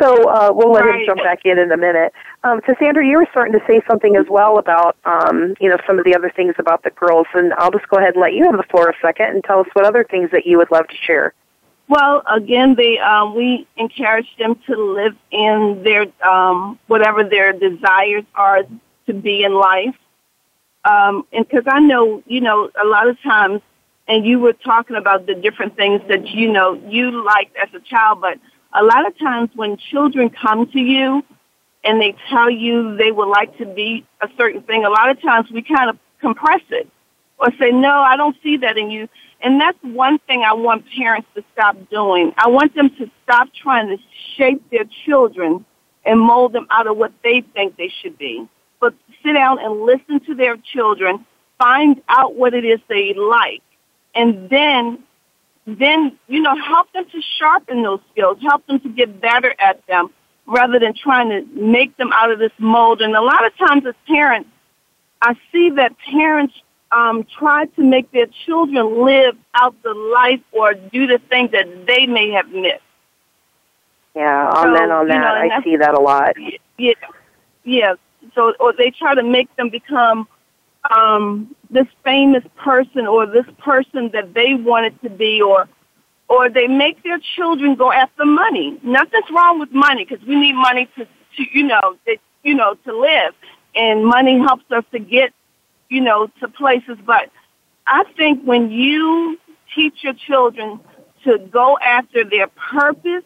[0.00, 2.12] So uh, we'll let him jump back in in a minute.
[2.44, 5.98] Um, Cassandra, you were starting to say something as well about um, you know some
[5.98, 8.44] of the other things about the girls, and I'll just go ahead and let you
[8.44, 10.86] have the floor a second and tell us what other things that you would love
[10.86, 11.34] to share.
[11.92, 18.24] Well, again, they um, we encourage them to live in their um, whatever their desires
[18.34, 18.62] are
[19.08, 19.94] to be in life.
[20.86, 23.60] Um, and because I know, you know, a lot of times,
[24.08, 27.80] and you were talking about the different things that you know you liked as a
[27.80, 28.38] child, but
[28.72, 31.22] a lot of times when children come to you
[31.84, 35.20] and they tell you they would like to be a certain thing, a lot of
[35.20, 36.88] times we kind of compress it
[37.36, 39.08] or say, no, I don't see that in you.
[39.42, 42.32] And that's one thing I want parents to stop doing.
[42.36, 43.98] I want them to stop trying to
[44.36, 45.64] shape their children
[46.04, 48.48] and mold them out of what they think they should be.
[48.80, 51.26] But sit down and listen to their children,
[51.58, 53.62] find out what it is they like,
[54.14, 55.02] and then
[55.64, 59.84] then you know help them to sharpen those skills, help them to get better at
[59.86, 60.10] them
[60.46, 63.00] rather than trying to make them out of this mold.
[63.00, 64.50] And a lot of times as parents,
[65.20, 66.54] I see that parents
[66.92, 71.86] um, try to make their children live out the life or do the things that
[71.86, 72.82] they may have missed.
[74.14, 75.52] Yeah, So, amen on you know, that.
[75.52, 76.34] I see that a lot.
[76.78, 76.92] Yeah,
[77.64, 77.94] yeah.
[78.34, 80.28] So, or they try to make them become
[80.94, 85.68] um, this famous person or this person that they wanted to be, or
[86.28, 88.78] or they make their children go after money.
[88.82, 92.74] Nothing's wrong with money because we need money to, to you know, that you know,
[92.84, 93.34] to live,
[93.74, 95.32] and money helps us to get,
[95.92, 96.96] you know, to places.
[97.04, 97.30] But
[97.86, 99.38] I think when you
[99.74, 100.80] teach your children
[101.24, 103.24] to go after their purpose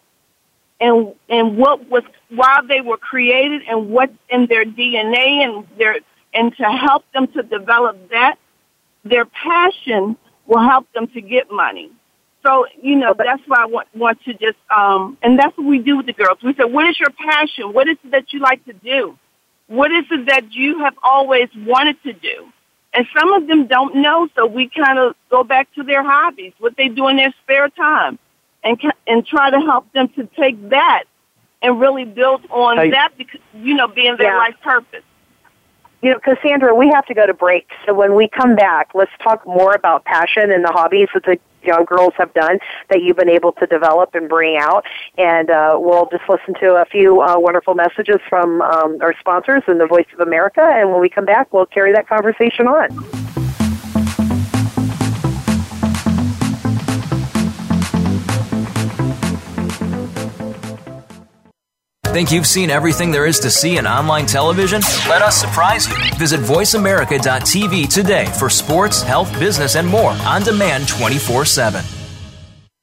[0.80, 5.96] and and what was why they were created and what's in their DNA and their
[6.34, 8.36] and to help them to develop that,
[9.04, 11.90] their passion will help them to get money.
[12.44, 15.78] So you know that's why I want want to just um and that's what we
[15.78, 16.38] do with the girls.
[16.42, 17.72] We say, what is your passion?
[17.72, 19.16] What is it that you like to do?
[19.68, 22.52] What is it that you have always wanted to do?
[22.96, 26.52] And some of them don't know, so we kind of go back to their hobbies,
[26.58, 28.18] what they do in their spare time
[28.64, 31.04] and and try to help them to take that
[31.62, 32.90] and really build on Hey.
[32.90, 34.38] that because you know being their Yeah.
[34.38, 35.02] life purpose.
[36.02, 37.68] you know, Cassandra, we have to go to break.
[37.84, 41.38] So when we come back, let's talk more about passion and the hobbies that the
[41.66, 42.58] young girls have done
[42.90, 44.84] that you've been able to develop and bring out.
[45.18, 49.62] And uh, we'll just listen to a few uh, wonderful messages from um, our sponsors
[49.66, 50.62] and the Voice of America.
[50.62, 53.25] And when we come back, we'll carry that conversation on.
[62.16, 64.80] Think you've seen everything there is to see in online television?
[65.06, 65.94] Let us surprise you.
[66.16, 71.84] Visit VoiceAmerica.tv today for sports, health, business, and more on demand 24 7.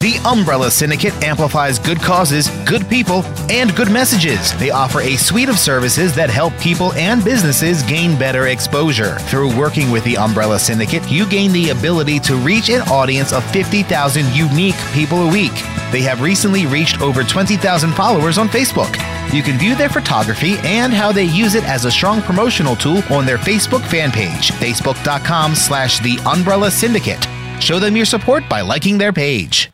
[0.02, 4.56] The Umbrella Syndicate amplifies good causes, good people, and good messages.
[4.60, 9.18] They offer a suite of services that help people and businesses gain better exposure.
[9.18, 13.44] Through working with the Umbrella Syndicate, you gain the ability to reach an audience of
[13.50, 15.54] 50,000 unique people a week.
[15.92, 19.13] They have recently reached over 20,000 followers on Facebook.
[19.32, 23.02] You can view their photography and how they use it as a strong promotional tool
[23.12, 27.26] on their Facebook fan page, facebook.com slash the Umbrella Syndicate.
[27.60, 29.72] Show them your support by liking their page.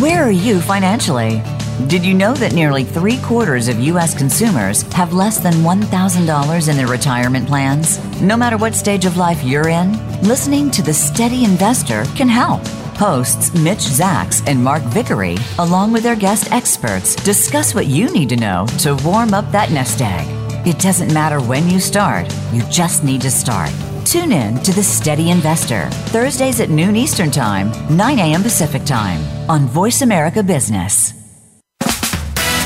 [0.00, 1.42] Where are you financially?
[1.86, 4.16] Did you know that nearly three quarters of U.S.
[4.16, 7.98] consumers have less than $1,000 in their retirement plans?
[8.20, 12.62] No matter what stage of life you're in, listening to The Steady Investor can help.
[12.96, 18.28] Hosts Mitch Zacks and Mark Vickery, along with their guest experts, discuss what you need
[18.28, 20.26] to know to warm up that nest egg.
[20.66, 23.70] It doesn't matter when you start, you just need to start.
[24.04, 28.42] Tune in to The Steady Investor, Thursdays at noon Eastern Time, 9 a.m.
[28.42, 31.14] Pacific Time, on Voice America Business.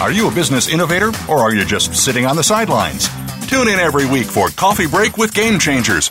[0.00, 3.08] Are you a business innovator or are you just sitting on the sidelines?
[3.46, 6.10] Tune in every week for Coffee Break with Game Changers,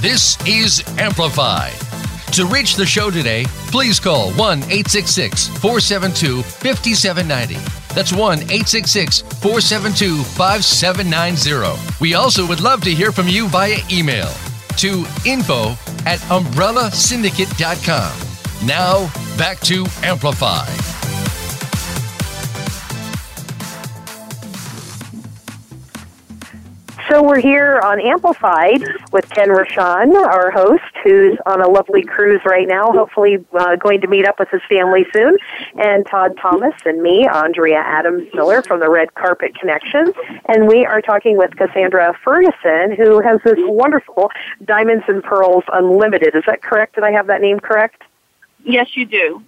[0.00, 1.74] This is Amplified.
[2.32, 7.56] To reach the show today, please call 1 866 472 5790.
[7.94, 11.98] That's 1 866 472 5790.
[12.00, 14.30] We also would love to hear from you via email
[14.78, 15.72] to info
[16.06, 18.66] at umbrellasyndicate.com.
[18.66, 20.79] Now, back to Amplify.
[27.22, 32.66] We're here on Amplified with Ken Rochon, our host, who's on a lovely cruise right
[32.66, 35.36] now, hopefully uh, going to meet up with his family soon,
[35.76, 40.14] and Todd Thomas and me, Andrea Adams Miller from the Red Carpet Connection.
[40.46, 44.30] And we are talking with Cassandra Ferguson, who has this wonderful
[44.64, 46.34] Diamonds and Pearls Unlimited.
[46.34, 46.94] Is that correct?
[46.94, 48.02] Did I have that name correct?
[48.64, 49.42] Yes, you do.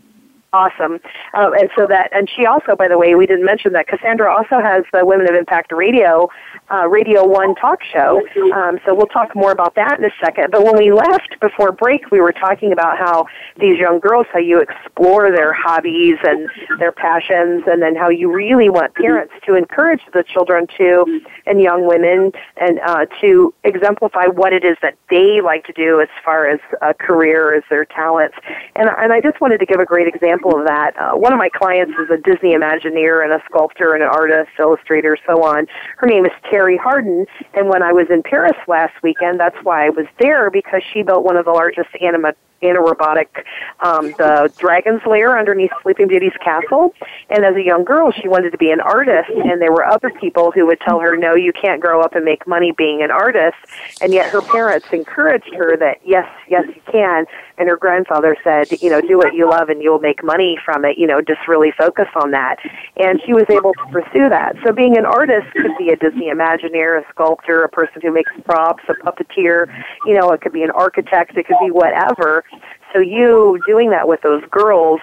[0.55, 1.01] Awesome.
[1.33, 4.31] Uh, and so that, and she also, by the way, we didn't mention that Cassandra
[4.31, 6.29] also has the Women of Impact Radio,
[6.71, 8.21] uh, Radio One talk show.
[8.53, 10.51] Um, so we'll talk more about that in a second.
[10.51, 13.25] But when we left before break, we were talking about how
[13.59, 18.31] these young girls, how you explore their hobbies and their passions, and then how you
[18.31, 24.27] really want parents to encourage the children to, and young women, and uh, to exemplify
[24.27, 27.87] what it is that they like to do as far as a career, as their
[27.87, 28.37] talents.
[28.77, 30.97] And, and I just wanted to give a great example example of that.
[30.97, 34.51] Uh, one of my clients is a Disney Imagineer and a sculptor and an artist,
[34.59, 35.67] illustrator, so on.
[35.97, 39.87] Her name is Terry Harden, and when I was in Paris last weekend, that's why
[39.87, 43.45] I was there because she built one of the largest anima anaerobic,
[43.81, 46.95] um, the Dragon's Lair underneath Sleeping Beauty's castle.
[47.31, 50.11] And as a young girl, she wanted to be an artist, and there were other
[50.11, 53.11] people who would tell her, no, you can't grow up and make money being an
[53.11, 53.57] artist.
[54.01, 57.27] And yet her parents encouraged her that, yes, yes, you can.
[57.59, 60.85] And her grandfather said, you know, do what you love and you'll make money from
[60.85, 62.57] it, you know, just really focus on that.
[62.97, 64.57] And she was able to pursue that.
[64.65, 68.33] So being an artist could be a Disney Imagineer, a sculptor, a person who makes
[68.45, 69.67] props, a puppeteer,
[70.07, 72.45] you know, it could be an architect, it could be whatever
[72.93, 75.01] so you doing that with those girls,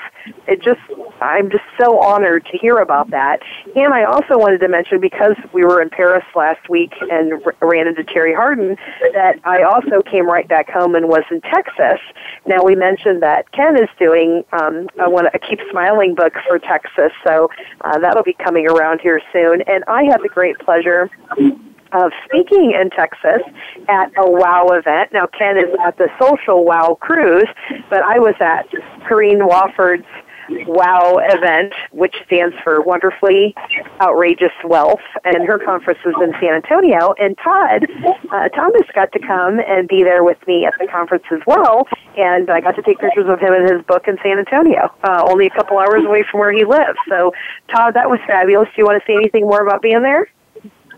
[0.48, 0.80] it just
[1.22, 3.42] I'm just so honored to hear about that.
[3.76, 7.56] And I also wanted to mention because we were in Paris last week and r-
[7.62, 8.78] ran into Terry Harden
[9.14, 12.00] that I also came right back home and was in Texas.
[12.46, 16.60] Now we mentioned that Ken is doing um, I want a Keep Smiling book for
[16.60, 17.50] Texas, so
[17.82, 19.62] uh, that'll be coming around here soon.
[19.64, 21.10] And I had the great pleasure
[21.94, 23.42] of speaking in Texas
[23.88, 25.12] at a WOW event.
[25.14, 27.48] Now, Ken is at the Social WOW Cruise,
[27.90, 28.70] but I was at
[29.08, 30.06] Corrine Wofford's
[30.68, 33.56] WOW event, which stands for Wonderfully
[34.02, 37.14] Outrageous Wealth, and her conference was in San Antonio.
[37.20, 37.86] And Todd
[38.32, 41.88] uh, Thomas got to come and be there with me at the conference as well,
[42.18, 45.24] and I got to take pictures of him and his book in San Antonio, uh,
[45.28, 46.98] only a couple hours away from where he lives.
[47.08, 47.34] So,
[47.70, 48.68] Todd, that was fabulous.
[48.70, 50.28] Do you want to say anything more about being there?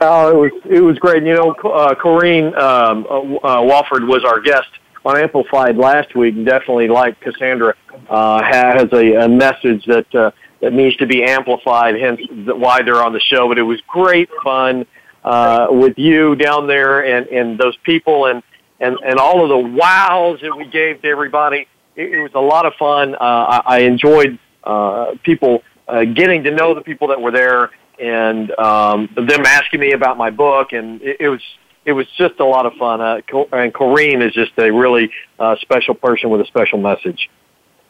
[0.04, 1.24] Oh, it was it was great.
[1.24, 4.68] You know, uh, Corrine um, uh, uh, Wofford was our guest
[5.06, 6.44] on Amplified last week.
[6.44, 7.76] Definitely, like Cassandra,
[8.10, 10.32] uh, has a, a message that uh,
[10.62, 12.00] that needs to be amplified.
[12.00, 13.48] Hence, why they're on the show.
[13.48, 14.88] But it was great fun
[15.24, 18.42] uh, with you down there and and those people and
[18.80, 21.68] and and all of the wows that we gave to everybody.
[21.96, 23.14] It, it was a lot of fun.
[23.14, 27.70] Uh, I, I enjoyed uh, people uh, getting to know the people that were there
[28.02, 31.42] and um, them asking me about my book, and it, it was
[31.86, 33.02] it was just a lot of fun.
[33.02, 33.22] Uh,
[33.54, 37.30] and Corrine is just a really uh, special person with a special message.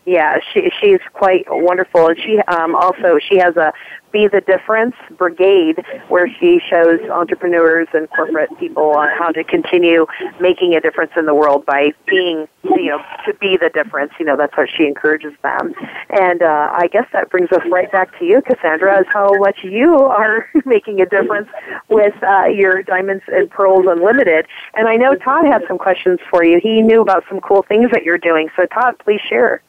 [0.05, 3.71] Yeah, she she's quite wonderful, and she um, also she has a
[4.11, 10.05] be the Difference Brigade, where she shows entrepreneurs and corporate people on how to continue
[10.39, 14.11] making a difference in the world by being, you know, to be the difference.
[14.19, 15.73] You know, that's what she encourages them.
[16.09, 19.63] And uh, I guess that brings us right back to you, Cassandra, as how much
[19.63, 21.49] you are making a difference
[21.89, 24.45] with uh, your Diamonds and Pearls Unlimited.
[24.73, 26.59] And I know Todd had some questions for you.
[26.61, 28.49] He knew about some cool things that you're doing.
[28.55, 29.61] So, Todd, please share.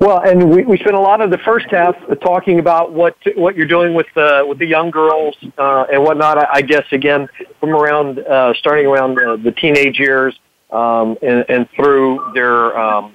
[0.00, 3.56] Well, and we, we spent a lot of the first half talking about what what
[3.56, 6.38] you're doing with the with the young girls uh, and whatnot.
[6.38, 7.28] I, I guess again
[7.60, 10.38] from around uh, starting around the, the teenage years
[10.70, 13.14] um, and, and through their um,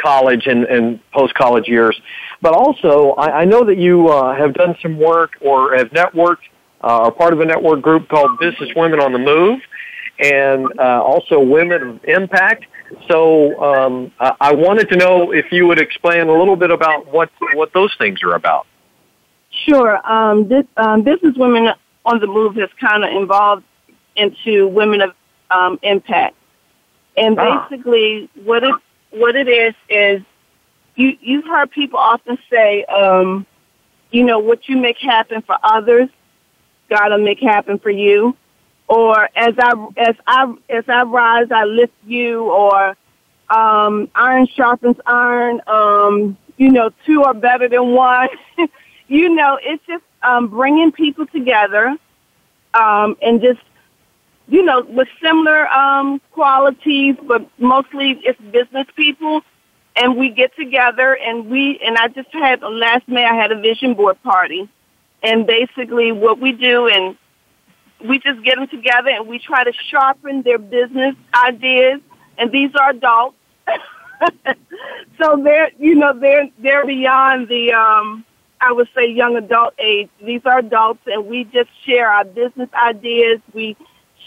[0.00, 2.00] college and, and post college years.
[2.40, 6.44] But also, I, I know that you uh, have done some work or have networked
[6.82, 9.60] uh, or part of a network group called Business Women on the Move,
[10.20, 12.66] and uh, also Women of Impact.
[13.08, 17.30] So um, I wanted to know if you would explain a little bit about what
[17.54, 18.66] what those things are about.
[19.66, 20.00] Sure.
[20.10, 21.68] Um, this um, business women
[22.04, 23.64] on the move has kind of involved
[24.16, 25.14] into women of
[25.50, 26.36] um, impact,
[27.16, 27.66] and ah.
[27.68, 28.74] basically what it
[29.10, 30.22] what it is is
[30.96, 33.46] you you've heard people often say, um,
[34.10, 36.08] you know, what you make happen for others,
[36.90, 38.36] gotta make happen for you
[38.88, 42.96] or as I as I as I rise, I lift you, or
[43.48, 45.60] um, iron sharpens iron.
[45.66, 48.28] Um, you know, two are better than one.
[49.08, 51.96] you know, it's just um, bringing people together
[52.74, 53.60] um, and just
[54.48, 59.42] you know with similar um, qualities, but mostly it's business people.
[59.96, 63.60] And we get together, and we and I just had last May I had a
[63.60, 64.68] vision board party,
[65.22, 67.16] and basically what we do and
[68.04, 72.00] we just get them together and we try to sharpen their business ideas.
[72.36, 73.36] And these are adults,
[75.20, 78.24] so they're you know they're they're beyond the um,
[78.60, 80.08] I would say young adult age.
[80.20, 83.40] These are adults, and we just share our business ideas.
[83.52, 83.76] We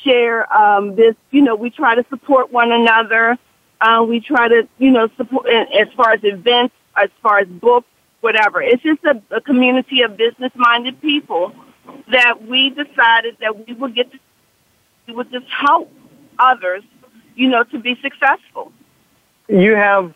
[0.06, 1.16] share um, this.
[1.32, 3.38] You know, we try to support one another.
[3.82, 7.90] Uh, we try to you know support as far as events, as far as books,
[8.22, 8.62] whatever.
[8.62, 11.54] It's just a, a community of business minded people
[12.12, 14.20] that we decided that we would get to,
[15.08, 15.92] we would just help
[16.40, 16.84] others,
[17.36, 18.72] you know, to be successful.
[19.48, 20.14] You have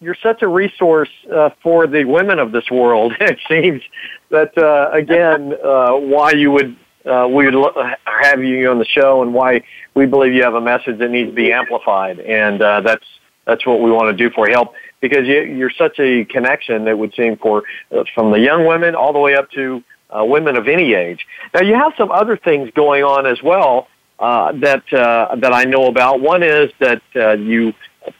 [0.00, 3.12] you're such a resource uh, for the women of this world.
[3.20, 3.82] it seems
[4.30, 8.84] that uh, again, uh, why you would uh, we would lo- have you on the
[8.84, 9.62] show, and why
[9.94, 13.04] we believe you have a message that needs to be amplified, and uh, that's
[13.46, 14.48] that's what we want to do for.
[14.48, 16.86] Help because you, you're such a connection.
[16.86, 20.24] It would seem for uh, from the young women all the way up to uh,
[20.24, 21.26] women of any age.
[21.54, 23.88] Now, you have some other things going on as well
[24.18, 26.20] uh, that uh, that I know about.
[26.20, 27.72] One is that uh, you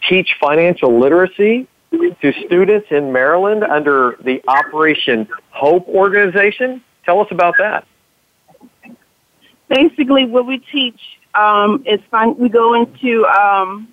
[0.09, 6.81] teach financial literacy to students in Maryland under the Operation Hope organization.
[7.05, 7.85] Tell us about that.
[9.67, 10.99] Basically, what we teach
[11.33, 12.37] um, is fun.
[12.37, 13.89] We go into um,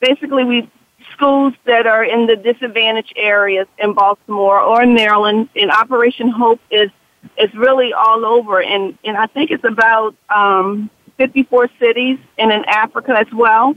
[0.00, 0.70] basically we
[1.12, 5.48] schools that are in the disadvantaged areas in Baltimore or in Maryland.
[5.56, 6.90] And Operation Hope is
[7.36, 12.64] it's really all over, and and I think it's about um, 54 cities and in
[12.66, 13.76] Africa as well.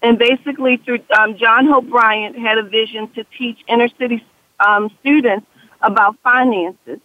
[0.00, 4.24] And basically, through um, John Hope Bryant had a vision to teach inner city
[4.60, 5.46] um, students
[5.82, 7.00] about finances,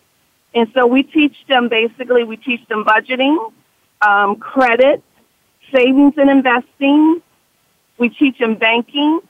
[0.53, 3.51] and so we teach them basically we teach them budgeting,
[4.01, 5.03] um, credit,
[5.73, 7.21] savings and investing.
[7.97, 9.21] We teach them banking.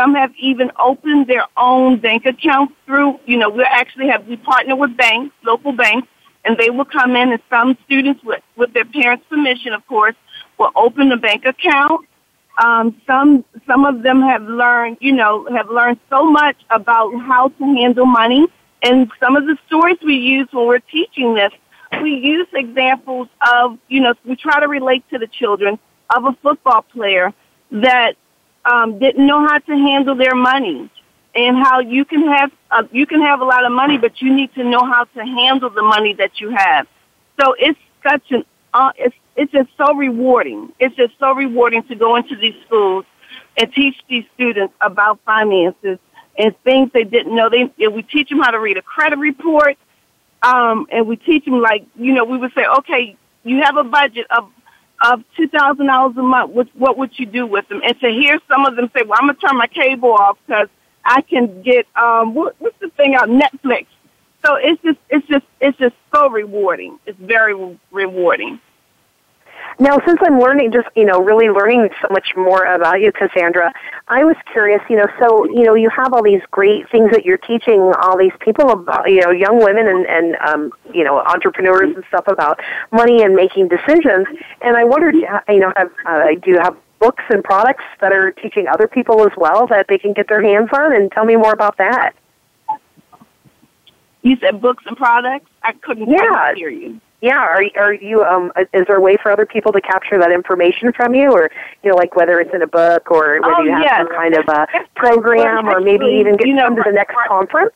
[0.00, 4.38] Some have even opened their own bank accounts through, you know, we actually have, we
[4.38, 6.08] partner with banks, local banks,
[6.42, 10.14] and they will come in and some students with, with their parents' permission, of course,
[10.58, 12.08] will open a bank account.
[12.64, 17.48] Um, some some of them have learned, you know, have learned so much about how
[17.48, 18.46] to handle money.
[18.82, 21.52] And some of the stories we use when we're teaching this,
[22.00, 25.78] we use examples of, you know, we try to relate to the children
[26.16, 27.34] of a football player
[27.70, 28.16] that
[28.64, 30.90] um, didn't know how to handle their money
[31.34, 34.34] and how you can have uh, you can have a lot of money, but you
[34.34, 36.86] need to know how to handle the money that you have.
[37.40, 38.44] So it's such an
[38.74, 40.72] uh, it's it's just so rewarding.
[40.78, 43.04] It's just so rewarding to go into these schools
[43.56, 45.98] and teach these students about finances
[46.38, 47.48] and things they didn't know.
[47.48, 49.78] They we teach them how to read a credit report,
[50.42, 53.84] um, and we teach them like you know we would say, okay, you have a
[53.84, 54.50] budget of
[55.00, 56.52] of two thousand dollars a month.
[56.52, 57.80] What what would you do with them?
[57.84, 60.68] And to hear some of them say, well, I'm gonna turn my cable off because
[61.04, 63.86] I can get um what, what's the thing out Netflix.
[64.44, 66.98] So it's just it's just it's just so rewarding.
[67.06, 68.60] It's very rewarding.
[69.78, 73.72] Now, since I'm learning, just you know, really learning so much more about you, Cassandra,
[74.08, 74.82] I was curious.
[74.88, 78.18] You know, so you know, you have all these great things that you're teaching all
[78.18, 82.24] these people about, you know, young women and and um, you know, entrepreneurs and stuff
[82.28, 82.60] about
[82.90, 84.26] money and making decisions.
[84.60, 88.30] And I wondered, you know, have, uh, do you have books and products that are
[88.32, 90.94] teaching other people as well that they can get their hands on?
[90.94, 92.12] And tell me more about that.
[94.22, 95.50] You said books and products.
[95.62, 96.54] I couldn't yeah.
[96.54, 97.00] hear you.
[97.22, 100.32] Yeah, are are you um is there a way for other people to capture that
[100.32, 101.50] information from you or
[101.82, 103.98] you know like whether it's in a book or whether oh, you have yes.
[103.98, 104.66] some kind of a
[104.96, 107.74] program well, or maybe even get you know, come to the next conference?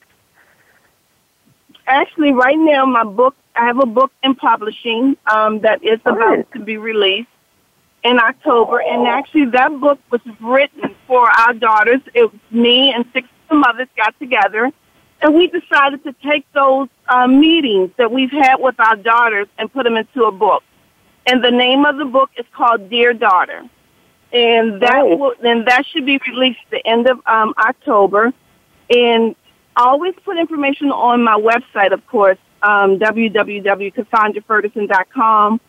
[1.86, 6.50] Actually, right now my book I have a book in publishing um that is about
[6.52, 7.28] to be released
[8.02, 12.00] in October and actually that book was written for our daughters.
[12.14, 14.72] It was me and six of the mothers got together
[15.24, 19.72] and we decided to take those uh, meetings that we've had with our daughters and
[19.72, 20.62] put them into a book.
[21.26, 23.62] And the name of the book is called Dear Daughter.
[24.34, 25.16] And that Oh.
[25.16, 28.34] will, and that should be released the end of um, October.
[28.90, 29.34] And
[29.74, 35.60] I always put information on my website, of course, um, www.cassandraferguson.com.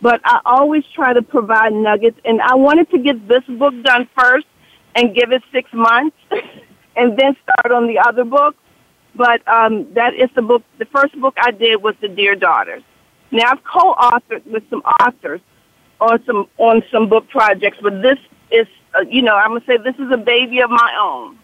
[0.00, 2.20] But I always try to provide nuggets.
[2.24, 4.46] And I wanted to get this book done first
[4.94, 6.16] and give it six months
[6.96, 8.54] and then start on the other book
[9.20, 10.62] but um, that is the book.
[10.78, 12.82] The first book I did was the Dear Daughters.
[13.30, 15.42] Now I've co-authored with some authors
[16.00, 18.18] on some on some book projects, but this
[18.50, 21.38] is, uh, you know, I'm gonna say this is a baby of my own.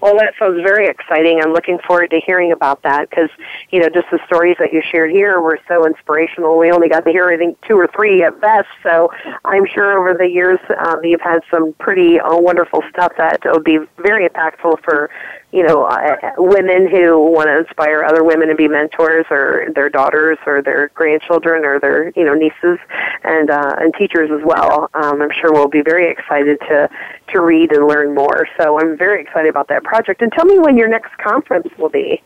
[0.00, 1.40] Well, that sounds very exciting.
[1.42, 3.30] I'm looking forward to hearing about that because,
[3.70, 6.58] you know, just the stories that you shared here were so inspirational.
[6.58, 8.68] We only got to hear, I think, two or three at best.
[8.82, 9.10] So
[9.46, 13.60] I'm sure over the years um, you've had some pretty uh, wonderful stuff that will
[13.60, 15.08] be very impactful for,
[15.52, 19.88] you know, uh, women who want to inspire other women to be mentors or their
[19.88, 22.78] daughters or their grandchildren or their, you know, nieces
[23.22, 24.90] and, uh, and teachers as well.
[24.94, 26.90] Um, I'm sure we'll be very excited to,
[27.32, 28.48] to read and learn more.
[28.58, 30.20] So I'm very excited about that project.
[30.20, 32.22] And tell me when your next conference will be.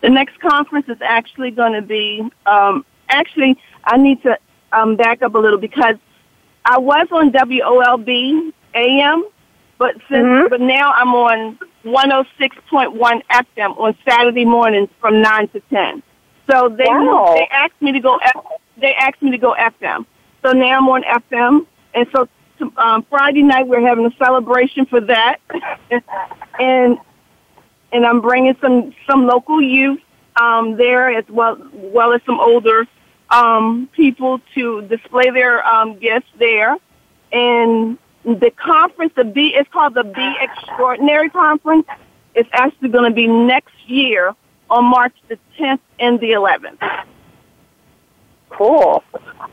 [0.00, 2.22] The next conference is actually going to be.
[2.46, 4.38] Um, actually, I need to
[4.72, 5.96] um, back up a little because
[6.64, 9.24] I was on WOLB AM,
[9.78, 10.50] but since Mhm.
[10.50, 16.02] but now I'm on 106.1 FM on Saturday mornings from nine to ten.
[16.50, 17.34] So they Wow.
[17.34, 18.16] they asked me to go.
[18.16, 18.36] F,
[18.76, 20.06] they asked me to go FM.
[20.42, 22.28] So now I'm on FM, and so
[22.76, 25.40] um, Friday night we're having a celebration for that,
[26.60, 26.98] and
[27.92, 30.00] and I'm bringing some some local youth
[30.40, 32.86] um, there as well well as some older
[33.30, 36.76] um, people to display their um, gifts there.
[37.32, 41.86] And the conference, the B, it's called the Be Extraordinary Conference.
[42.34, 44.34] It's actually going to be next year
[44.70, 47.04] on March the 10th and the 11th.
[48.50, 49.04] Cool.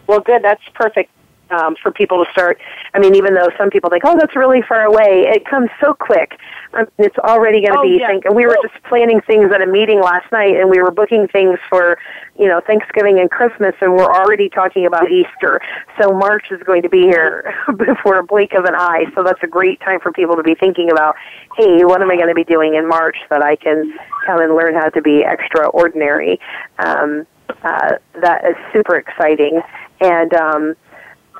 [0.07, 0.43] Well, good.
[0.43, 1.11] That's perfect
[1.51, 2.59] um, for people to start.
[2.93, 5.93] I mean, even though some people think, "Oh, that's really far away," it comes so
[5.93, 6.37] quick.
[6.73, 7.97] Um, it's already going to Oh, be.
[7.99, 8.07] yeah.
[8.07, 10.91] Think, and we were just planning things at a meeting last night, and we were
[10.91, 11.97] booking things for,
[12.37, 15.59] you know, Thanksgiving and Christmas, and we're already talking about Easter.
[15.99, 19.05] So March is going to be here before a blink of an eye.
[19.15, 21.15] So that's a great time for people to be thinking about,
[21.57, 23.93] hey, what am I going to be doing in March that I can
[24.25, 26.39] come and learn how to be extraordinary.
[26.79, 27.25] Um,
[27.63, 29.61] uh, that is super exciting.
[29.99, 30.75] And um,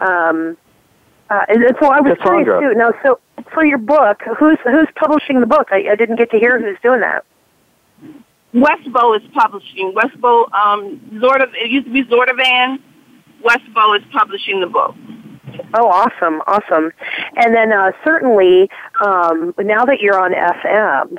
[0.01, 0.57] um,
[1.29, 2.73] uh, and and so I was curious Cassandra.
[2.73, 2.77] too.
[2.77, 3.19] Now, so
[3.53, 5.69] for your book, who's who's publishing the book?
[5.71, 7.23] I, I didn't get to hear who's doing that.
[8.53, 9.93] Westbow is publishing.
[9.95, 12.79] Westbow, um, Zorda, it used to be Zondervan.
[13.43, 14.93] Westbow is publishing the book.
[15.73, 16.91] Oh, awesome, awesome.
[17.37, 18.69] And then uh, certainly,
[19.03, 21.17] um, now that you're on FM,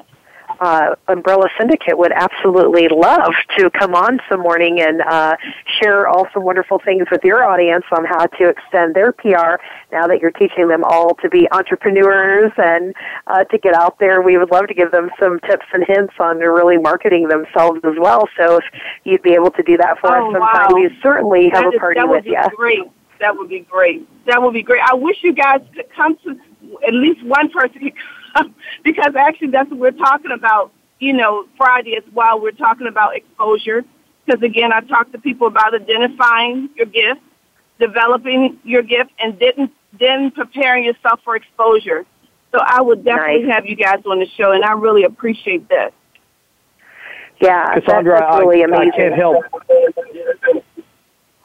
[0.63, 5.37] uh, Umbrella Syndicate would absolutely love to come on some morning and uh,
[5.81, 9.59] share all some wonderful things with your audience on how to extend their PR
[9.91, 12.95] now that you're teaching them all to be entrepreneurs and
[13.27, 14.23] uh, to get out there.
[14.23, 17.95] We would love to give them some tips and hints on really marketing themselves as
[17.99, 18.29] well.
[18.37, 18.65] So if
[19.03, 20.75] you'd be able to do that for oh, us sometime, wow.
[20.75, 22.57] we certainly have that a party is, that with would be you.
[22.57, 22.85] Great.
[23.19, 24.27] That would be great.
[24.27, 24.83] That would be great.
[24.85, 26.39] I wish you guys could come to
[26.87, 27.95] at least one person could
[28.85, 30.73] because actually that's what we're talking about.
[30.99, 32.41] You know, Friday as well.
[32.41, 33.85] We're talking about exposure
[34.25, 37.21] because again, I talked to people about identifying your gift,
[37.81, 42.07] developing your gift, and then then preparing yourself for exposure.
[42.53, 43.55] So I would definitely Nice.
[43.55, 45.93] have you guys on the show, and I really appreciate that.
[47.41, 48.93] Yeah, Cassandra, that's, that's really I, amazing.
[48.93, 49.45] I can't help.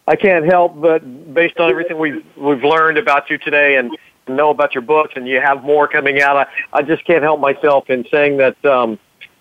[0.07, 3.97] I can't help but, based on everything we've we've learned about you today and
[4.35, 6.37] know about your books, and you have more coming out.
[6.37, 8.99] I, I just can't help myself in saying that um,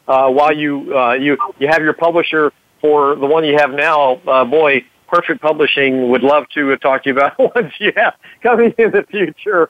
[0.09, 4.21] uh, while you uh, you you have your publisher for the one you have now,
[4.27, 8.75] uh, boy, Perfect Publishing would love to talk to you about ones you have coming
[8.79, 9.69] in the future.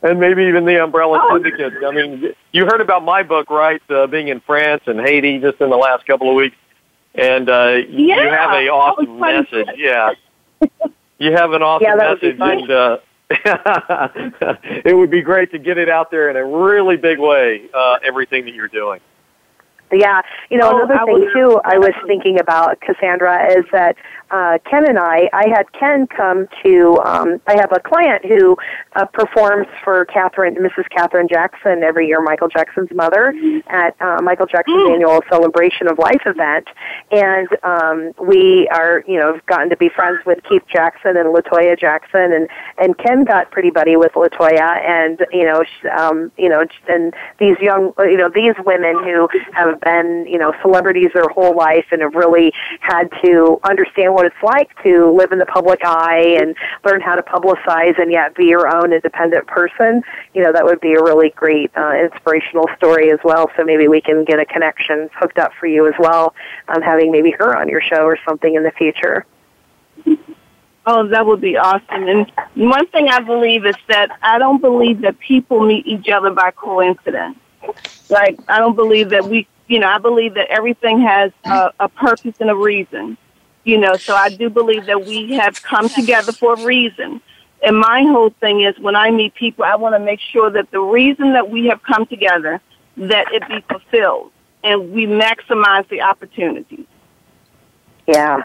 [0.00, 1.34] And maybe even the Umbrella Oh.
[1.34, 1.84] Syndicate.
[1.84, 3.82] I mean, you heard about my book, right?
[3.90, 6.56] Uh, being in France and Haiti just in the last couple of weeks,
[7.14, 9.66] and uh, you have a that awesome message.
[9.76, 10.10] Yeah,
[11.18, 12.98] you have an awesome Yeah, that would be message, and uh,
[13.30, 17.68] it would be great to get it out there in a really big way.
[17.72, 19.00] Uh, everything that you're doing.
[19.92, 23.64] Yeah, you know, Oh, another I thing would- too I was thinking about, Cassandra, is
[23.72, 23.96] that
[24.30, 28.56] uh, Ken and I, I had Ken come to, um, I have a client who
[28.94, 30.86] uh, performs for Catherine, Mrs.
[30.90, 33.32] Catherine Jackson every year, Michael Jackson's mother,
[33.68, 36.68] at uh, Michael Jackson's annual Celebration of Life event.
[37.10, 41.78] And um, we are, you know, gotten to be friends with Keith Jackson and Latoya
[41.78, 45.64] Jackson, and, and Ken got pretty buddy with Latoya, and, you know,
[45.96, 50.52] um, you know, and these young, you know, these women who have been, you know,
[50.62, 55.32] celebrities their whole life and have really had to understand what it's like to live
[55.32, 59.46] in the public eye and learn how to publicize and yet be your own independent
[59.46, 60.02] person.
[60.34, 63.50] You know, that would be a really great uh, inspirational story as well.
[63.56, 66.34] So maybe we can get a connection hooked up for you as well,
[66.68, 69.26] um, having maybe her on your show or something in the future.
[70.90, 72.08] Oh, that would be awesome.
[72.08, 76.30] And one thing I believe is that I don't believe that people meet each other
[76.30, 77.36] by coincidence.
[78.08, 81.88] Like, I don't believe that we, you know, I believe that everything has a, a
[81.88, 83.16] purpose and a reason.
[83.64, 87.20] You know, so I do believe that we have come together for a reason.
[87.62, 90.70] And my whole thing is when I meet people, I want to make sure that
[90.70, 92.60] the reason that we have come together,
[92.96, 94.32] that it be fulfilled
[94.64, 96.86] and we maximize the opportunities.
[98.06, 98.44] Yeah,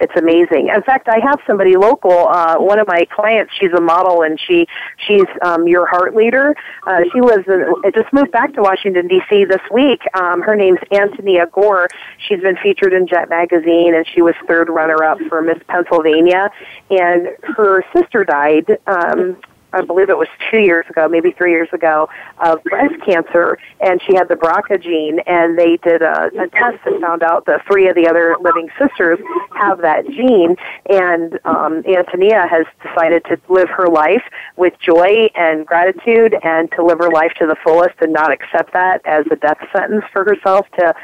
[0.00, 0.68] it's amazing.
[0.74, 2.28] In fact, I have somebody local.
[2.28, 4.66] Uh, one of my clients, she's a model, and she
[5.06, 6.54] she's um, your heart leader.
[6.86, 7.64] Uh, she lives in,
[7.94, 9.44] just moved back to Washington D.C.
[9.44, 10.02] this week.
[10.14, 11.88] Um, her name's Antonia Gore.
[12.28, 16.50] She's been featured in Jet magazine, and she was third runner-up for Miss Pennsylvania.
[16.90, 18.78] And her sister died.
[18.86, 19.36] Um,
[19.72, 22.08] I believe it was two years ago, maybe three years ago,
[22.38, 26.78] of breast cancer, and she had the BRCA gene, and they did a, a test
[26.86, 29.18] and found out that three of the other living sisters
[29.54, 30.56] have that gene,
[30.88, 34.22] and um, Antonia has decided to live her life
[34.56, 38.72] with joy and gratitude, and to live her life to the fullest, and not accept
[38.72, 40.94] that as a death sentence for herself to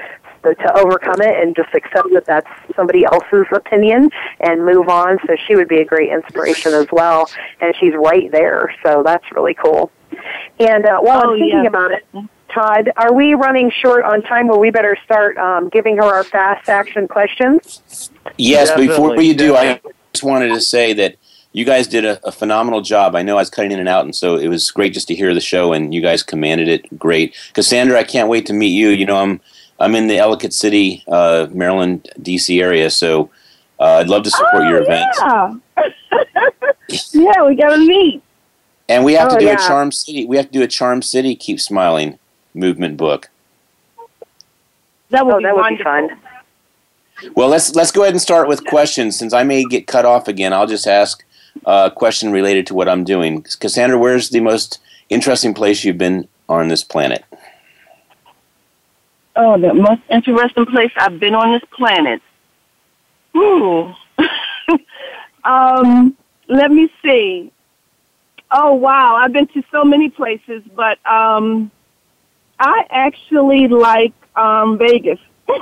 [0.52, 5.18] to overcome it and just accept that that's somebody else's opinion and move on.
[5.26, 7.30] So she would be a great inspiration as well,
[7.60, 8.74] and she's right there.
[8.82, 9.90] So that's really cool.
[10.60, 11.68] And uh, while Oh, I'm thinking yeah.
[11.68, 12.04] about it,
[12.52, 16.22] Todd, are we running short on time where we better start um, giving her our
[16.24, 18.10] fast action questions?
[18.36, 19.80] Yes, Definitely, before you do, I
[20.12, 21.16] just wanted to say that
[21.52, 23.14] you guys did a, a phenomenal job.
[23.14, 25.14] I know I was cutting in and out, and so it was great just to
[25.14, 27.34] hear the show, and you guys commanded it great.
[27.54, 28.88] Cassandra, I can't wait to meet you.
[28.90, 29.40] You know, I'm
[29.80, 32.60] I'm in the Ellicott City, uh, Maryland, D.C.
[32.60, 33.30] area, so
[33.80, 35.18] uh, I'd love to support your events.
[35.20, 35.54] Yeah.
[37.12, 38.22] yeah, we got to meet.
[38.88, 39.54] And we have Oh, to do yeah.
[39.54, 40.26] a Charm City.
[40.26, 42.18] We have to do a Charm City Keep Smiling
[42.54, 43.30] movement book.
[45.10, 46.10] That would Oh, be that would be fun.
[47.34, 49.18] Well, let's let's go ahead and start with questions.
[49.18, 51.24] Since I may get cut off again, I'll just ask
[51.64, 53.42] uh, a question related to what I'm doing.
[53.60, 57.24] Cassandra, where's the most interesting place you've been on this planet?
[59.36, 62.22] Oh, the most interesting place I've been on this planet.
[63.36, 63.92] Ooh.
[65.44, 66.16] um,
[66.48, 67.50] let me see.
[68.50, 71.70] Oh wow, I've been to so many places, but um,
[72.60, 75.18] I actually like um, Vegas.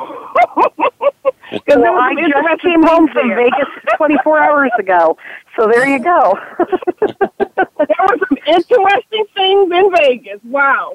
[1.53, 3.69] Because Well, I just came home from Vegas
[3.99, 5.19] 24 hours ago,
[5.55, 6.39] so there you go.
[6.59, 10.41] there were some interesting things in Vegas.
[10.45, 10.95] Wow.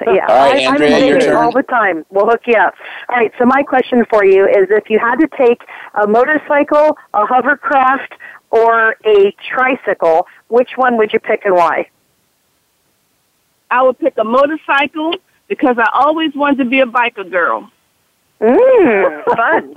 [0.06, 1.36] Yeah, All right, I, Andrea, I'm in your turn.
[1.36, 2.06] all the time.
[2.10, 2.74] We'll hook you up.
[3.08, 3.32] All right.
[3.38, 5.60] So my question for you is: if you had to take
[6.00, 8.12] a motorcycle, a hovercraft,
[8.50, 11.88] or a tricycle, which one would you pick and why?
[13.70, 15.14] I would pick a motorcycle
[15.48, 17.70] because I always wanted to be a biker girl.
[18.40, 19.74] Mmm, fun.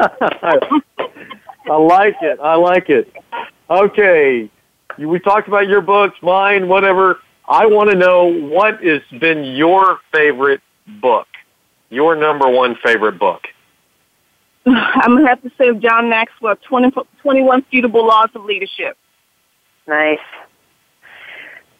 [1.69, 2.39] I like it.
[2.39, 3.11] I like it.
[3.69, 4.49] Okay.
[4.97, 7.19] We talked about your books, mine, whatever.
[7.47, 10.61] I want to know what has been your favorite
[11.01, 11.27] book,
[11.89, 13.47] your number one favorite book.
[14.65, 18.97] I'm gonna have to say John Maxwell, 20, 21 Irrefutable Laws of Leadership.
[19.87, 20.19] Nice.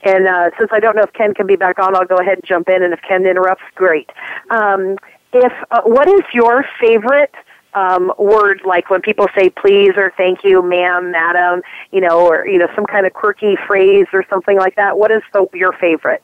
[0.03, 2.39] And uh, since I don't know if Ken can be back on, I'll go ahead
[2.39, 2.81] and jump in.
[2.81, 4.09] And if Ken interrupts, great.
[4.49, 4.97] Um,
[5.31, 7.33] if uh, what is your favorite
[7.73, 11.61] um, word, like when people say please or thank you, ma'am, madam,
[11.91, 14.97] you know, or you know, some kind of quirky phrase or something like that?
[14.97, 16.23] What is the, your favorite?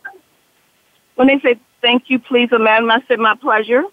[1.16, 3.84] When they say thank you, please, a madam, I said my pleasure.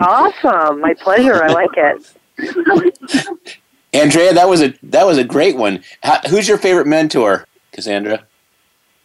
[0.00, 1.42] Awesome, my pleasure.
[1.42, 3.60] I like it.
[3.92, 5.82] Andrea, that was a that was a great one.
[6.02, 8.26] How, who's your favorite mentor, Cassandra?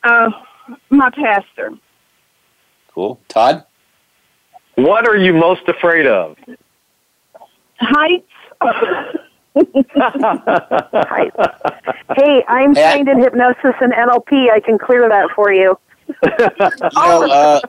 [0.04, 0.30] Uh,
[0.90, 1.72] my pastor.
[2.94, 3.20] Cool.
[3.28, 3.66] Todd?
[4.76, 6.38] What are you most afraid of?
[7.80, 8.28] Heights.
[12.16, 14.52] Hey, I'm trained in hypnosis and NLP.
[14.52, 15.80] I can clear that for you.
[16.24, 16.30] You
[16.94, 17.60] know, uh,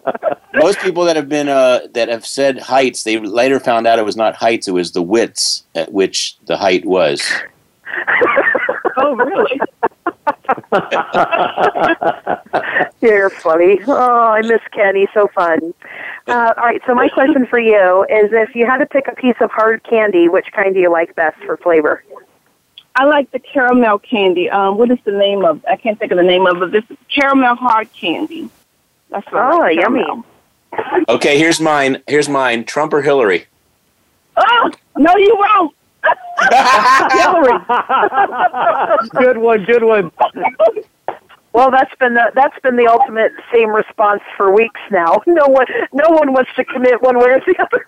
[0.54, 4.04] most people that have been uh, that have said heights, they later found out it
[4.04, 7.22] was not heights; it was the widths at which the height was.
[8.98, 9.60] oh, really?
[13.00, 13.80] You're funny.
[13.86, 14.96] Oh, I miss Ken.
[14.96, 15.74] He's so fun.
[16.26, 19.14] Uh, all right, so my question for you is if you had to pick a
[19.14, 22.02] piece of hard candy, which kind do you like best for flavor?
[22.96, 24.48] I like the caramel candy.
[24.50, 25.64] Um, what is the name of?
[25.70, 26.72] I can't think of the name of it.
[26.72, 28.48] This is caramel hard candy.
[29.10, 30.04] That's what I Oh, like, yummy.
[31.08, 32.02] Okay, here's mine.
[32.06, 32.64] Here's mine.
[32.64, 33.46] Trump or Hillary?
[34.36, 35.75] Oh, no, you won't.
[39.12, 40.10] Good one, good one.
[41.52, 45.22] Well, that's been the, that's been the ultimate same response for weeks now.
[45.26, 47.86] No one no one wants to commit one way or the other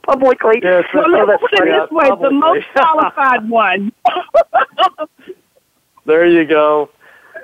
[0.06, 0.60] publicly.
[0.62, 3.92] Yes, Well, Oh, let's put it this way: the most qualified one.
[6.04, 6.90] There you go.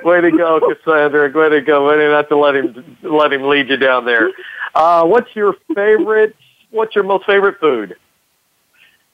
[0.03, 1.31] Way to go, Cassandra.
[1.31, 1.87] Way to go.
[1.89, 4.33] Way not to let him let him lead you down there.
[4.75, 6.35] Uh, what's your favorite?
[6.71, 7.95] What's your most favorite food?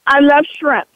[0.07, 0.89] I love shrimp.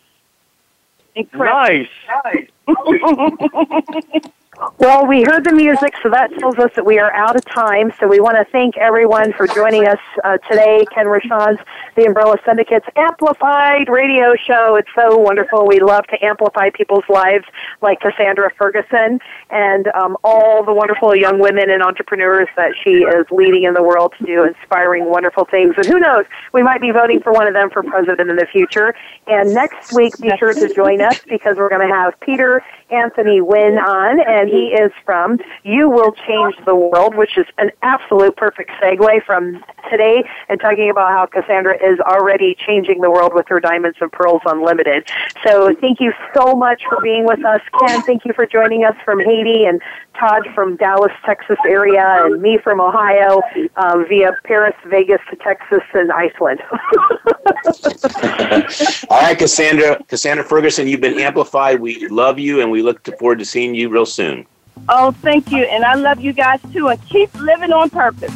[1.15, 1.87] Incredible.
[2.25, 2.49] Nice.
[4.81, 7.93] Well, we heard the music, so that tells us that we are out of time.
[7.99, 10.85] So we want to thank everyone for joining us uh, today.
[10.95, 11.59] Ken Rochon's
[11.97, 14.77] The Umbrella Syndicate's Amplified radio show.
[14.77, 15.67] It's so wonderful.
[15.67, 17.45] We love to amplify people's lives
[17.83, 19.19] like Cassandra Ferguson
[19.51, 23.83] and um, all the wonderful young women and entrepreneurs that she is leading in the
[23.83, 25.75] world to do inspiring, wonderful things.
[25.77, 28.47] And who knows, we might be voting for one of them for president in the
[28.47, 28.95] future.
[29.27, 33.41] And next week, be sure to join us because we're going to have Peter Anthony
[33.41, 38.37] Wynn on, and he is from You Will Change the World, which is an absolute
[38.37, 43.47] perfect segue from today and talking about how Cassandra is already changing the world with
[43.49, 45.09] her Diamonds and Pearls Unlimited.
[45.45, 48.03] So thank you so much for being with us, Ken.
[48.03, 49.81] Thank you for joining us from Haiti and
[50.19, 53.41] Todd from Dallas, Texas area, and me from Ohio
[53.77, 56.61] uh, via Paris, Vegas to Texas and Iceland.
[59.11, 60.03] All right, Cassandra.
[60.09, 61.81] Cassandra Ferguson, you've been amplified.
[61.81, 64.47] We love you, and we look forward to seeing you real soon.
[64.89, 66.89] Oh, thank you, and I love you guys too.
[66.89, 68.33] And keep living on purpose.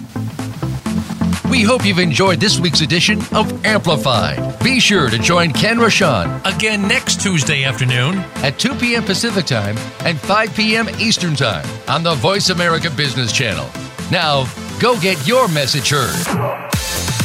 [1.53, 4.59] We hope you've enjoyed this week's edition of Amplified.
[4.64, 9.05] Be sure to join Ken Rochon again next Tuesday afternoon at 2 p.m.
[9.05, 9.76] Pacific Time
[10.07, 10.88] and 5 p.m.
[10.99, 13.68] Eastern Time on the Voice America Business Channel.
[14.11, 14.47] Now,
[14.80, 17.22] go get your message heard.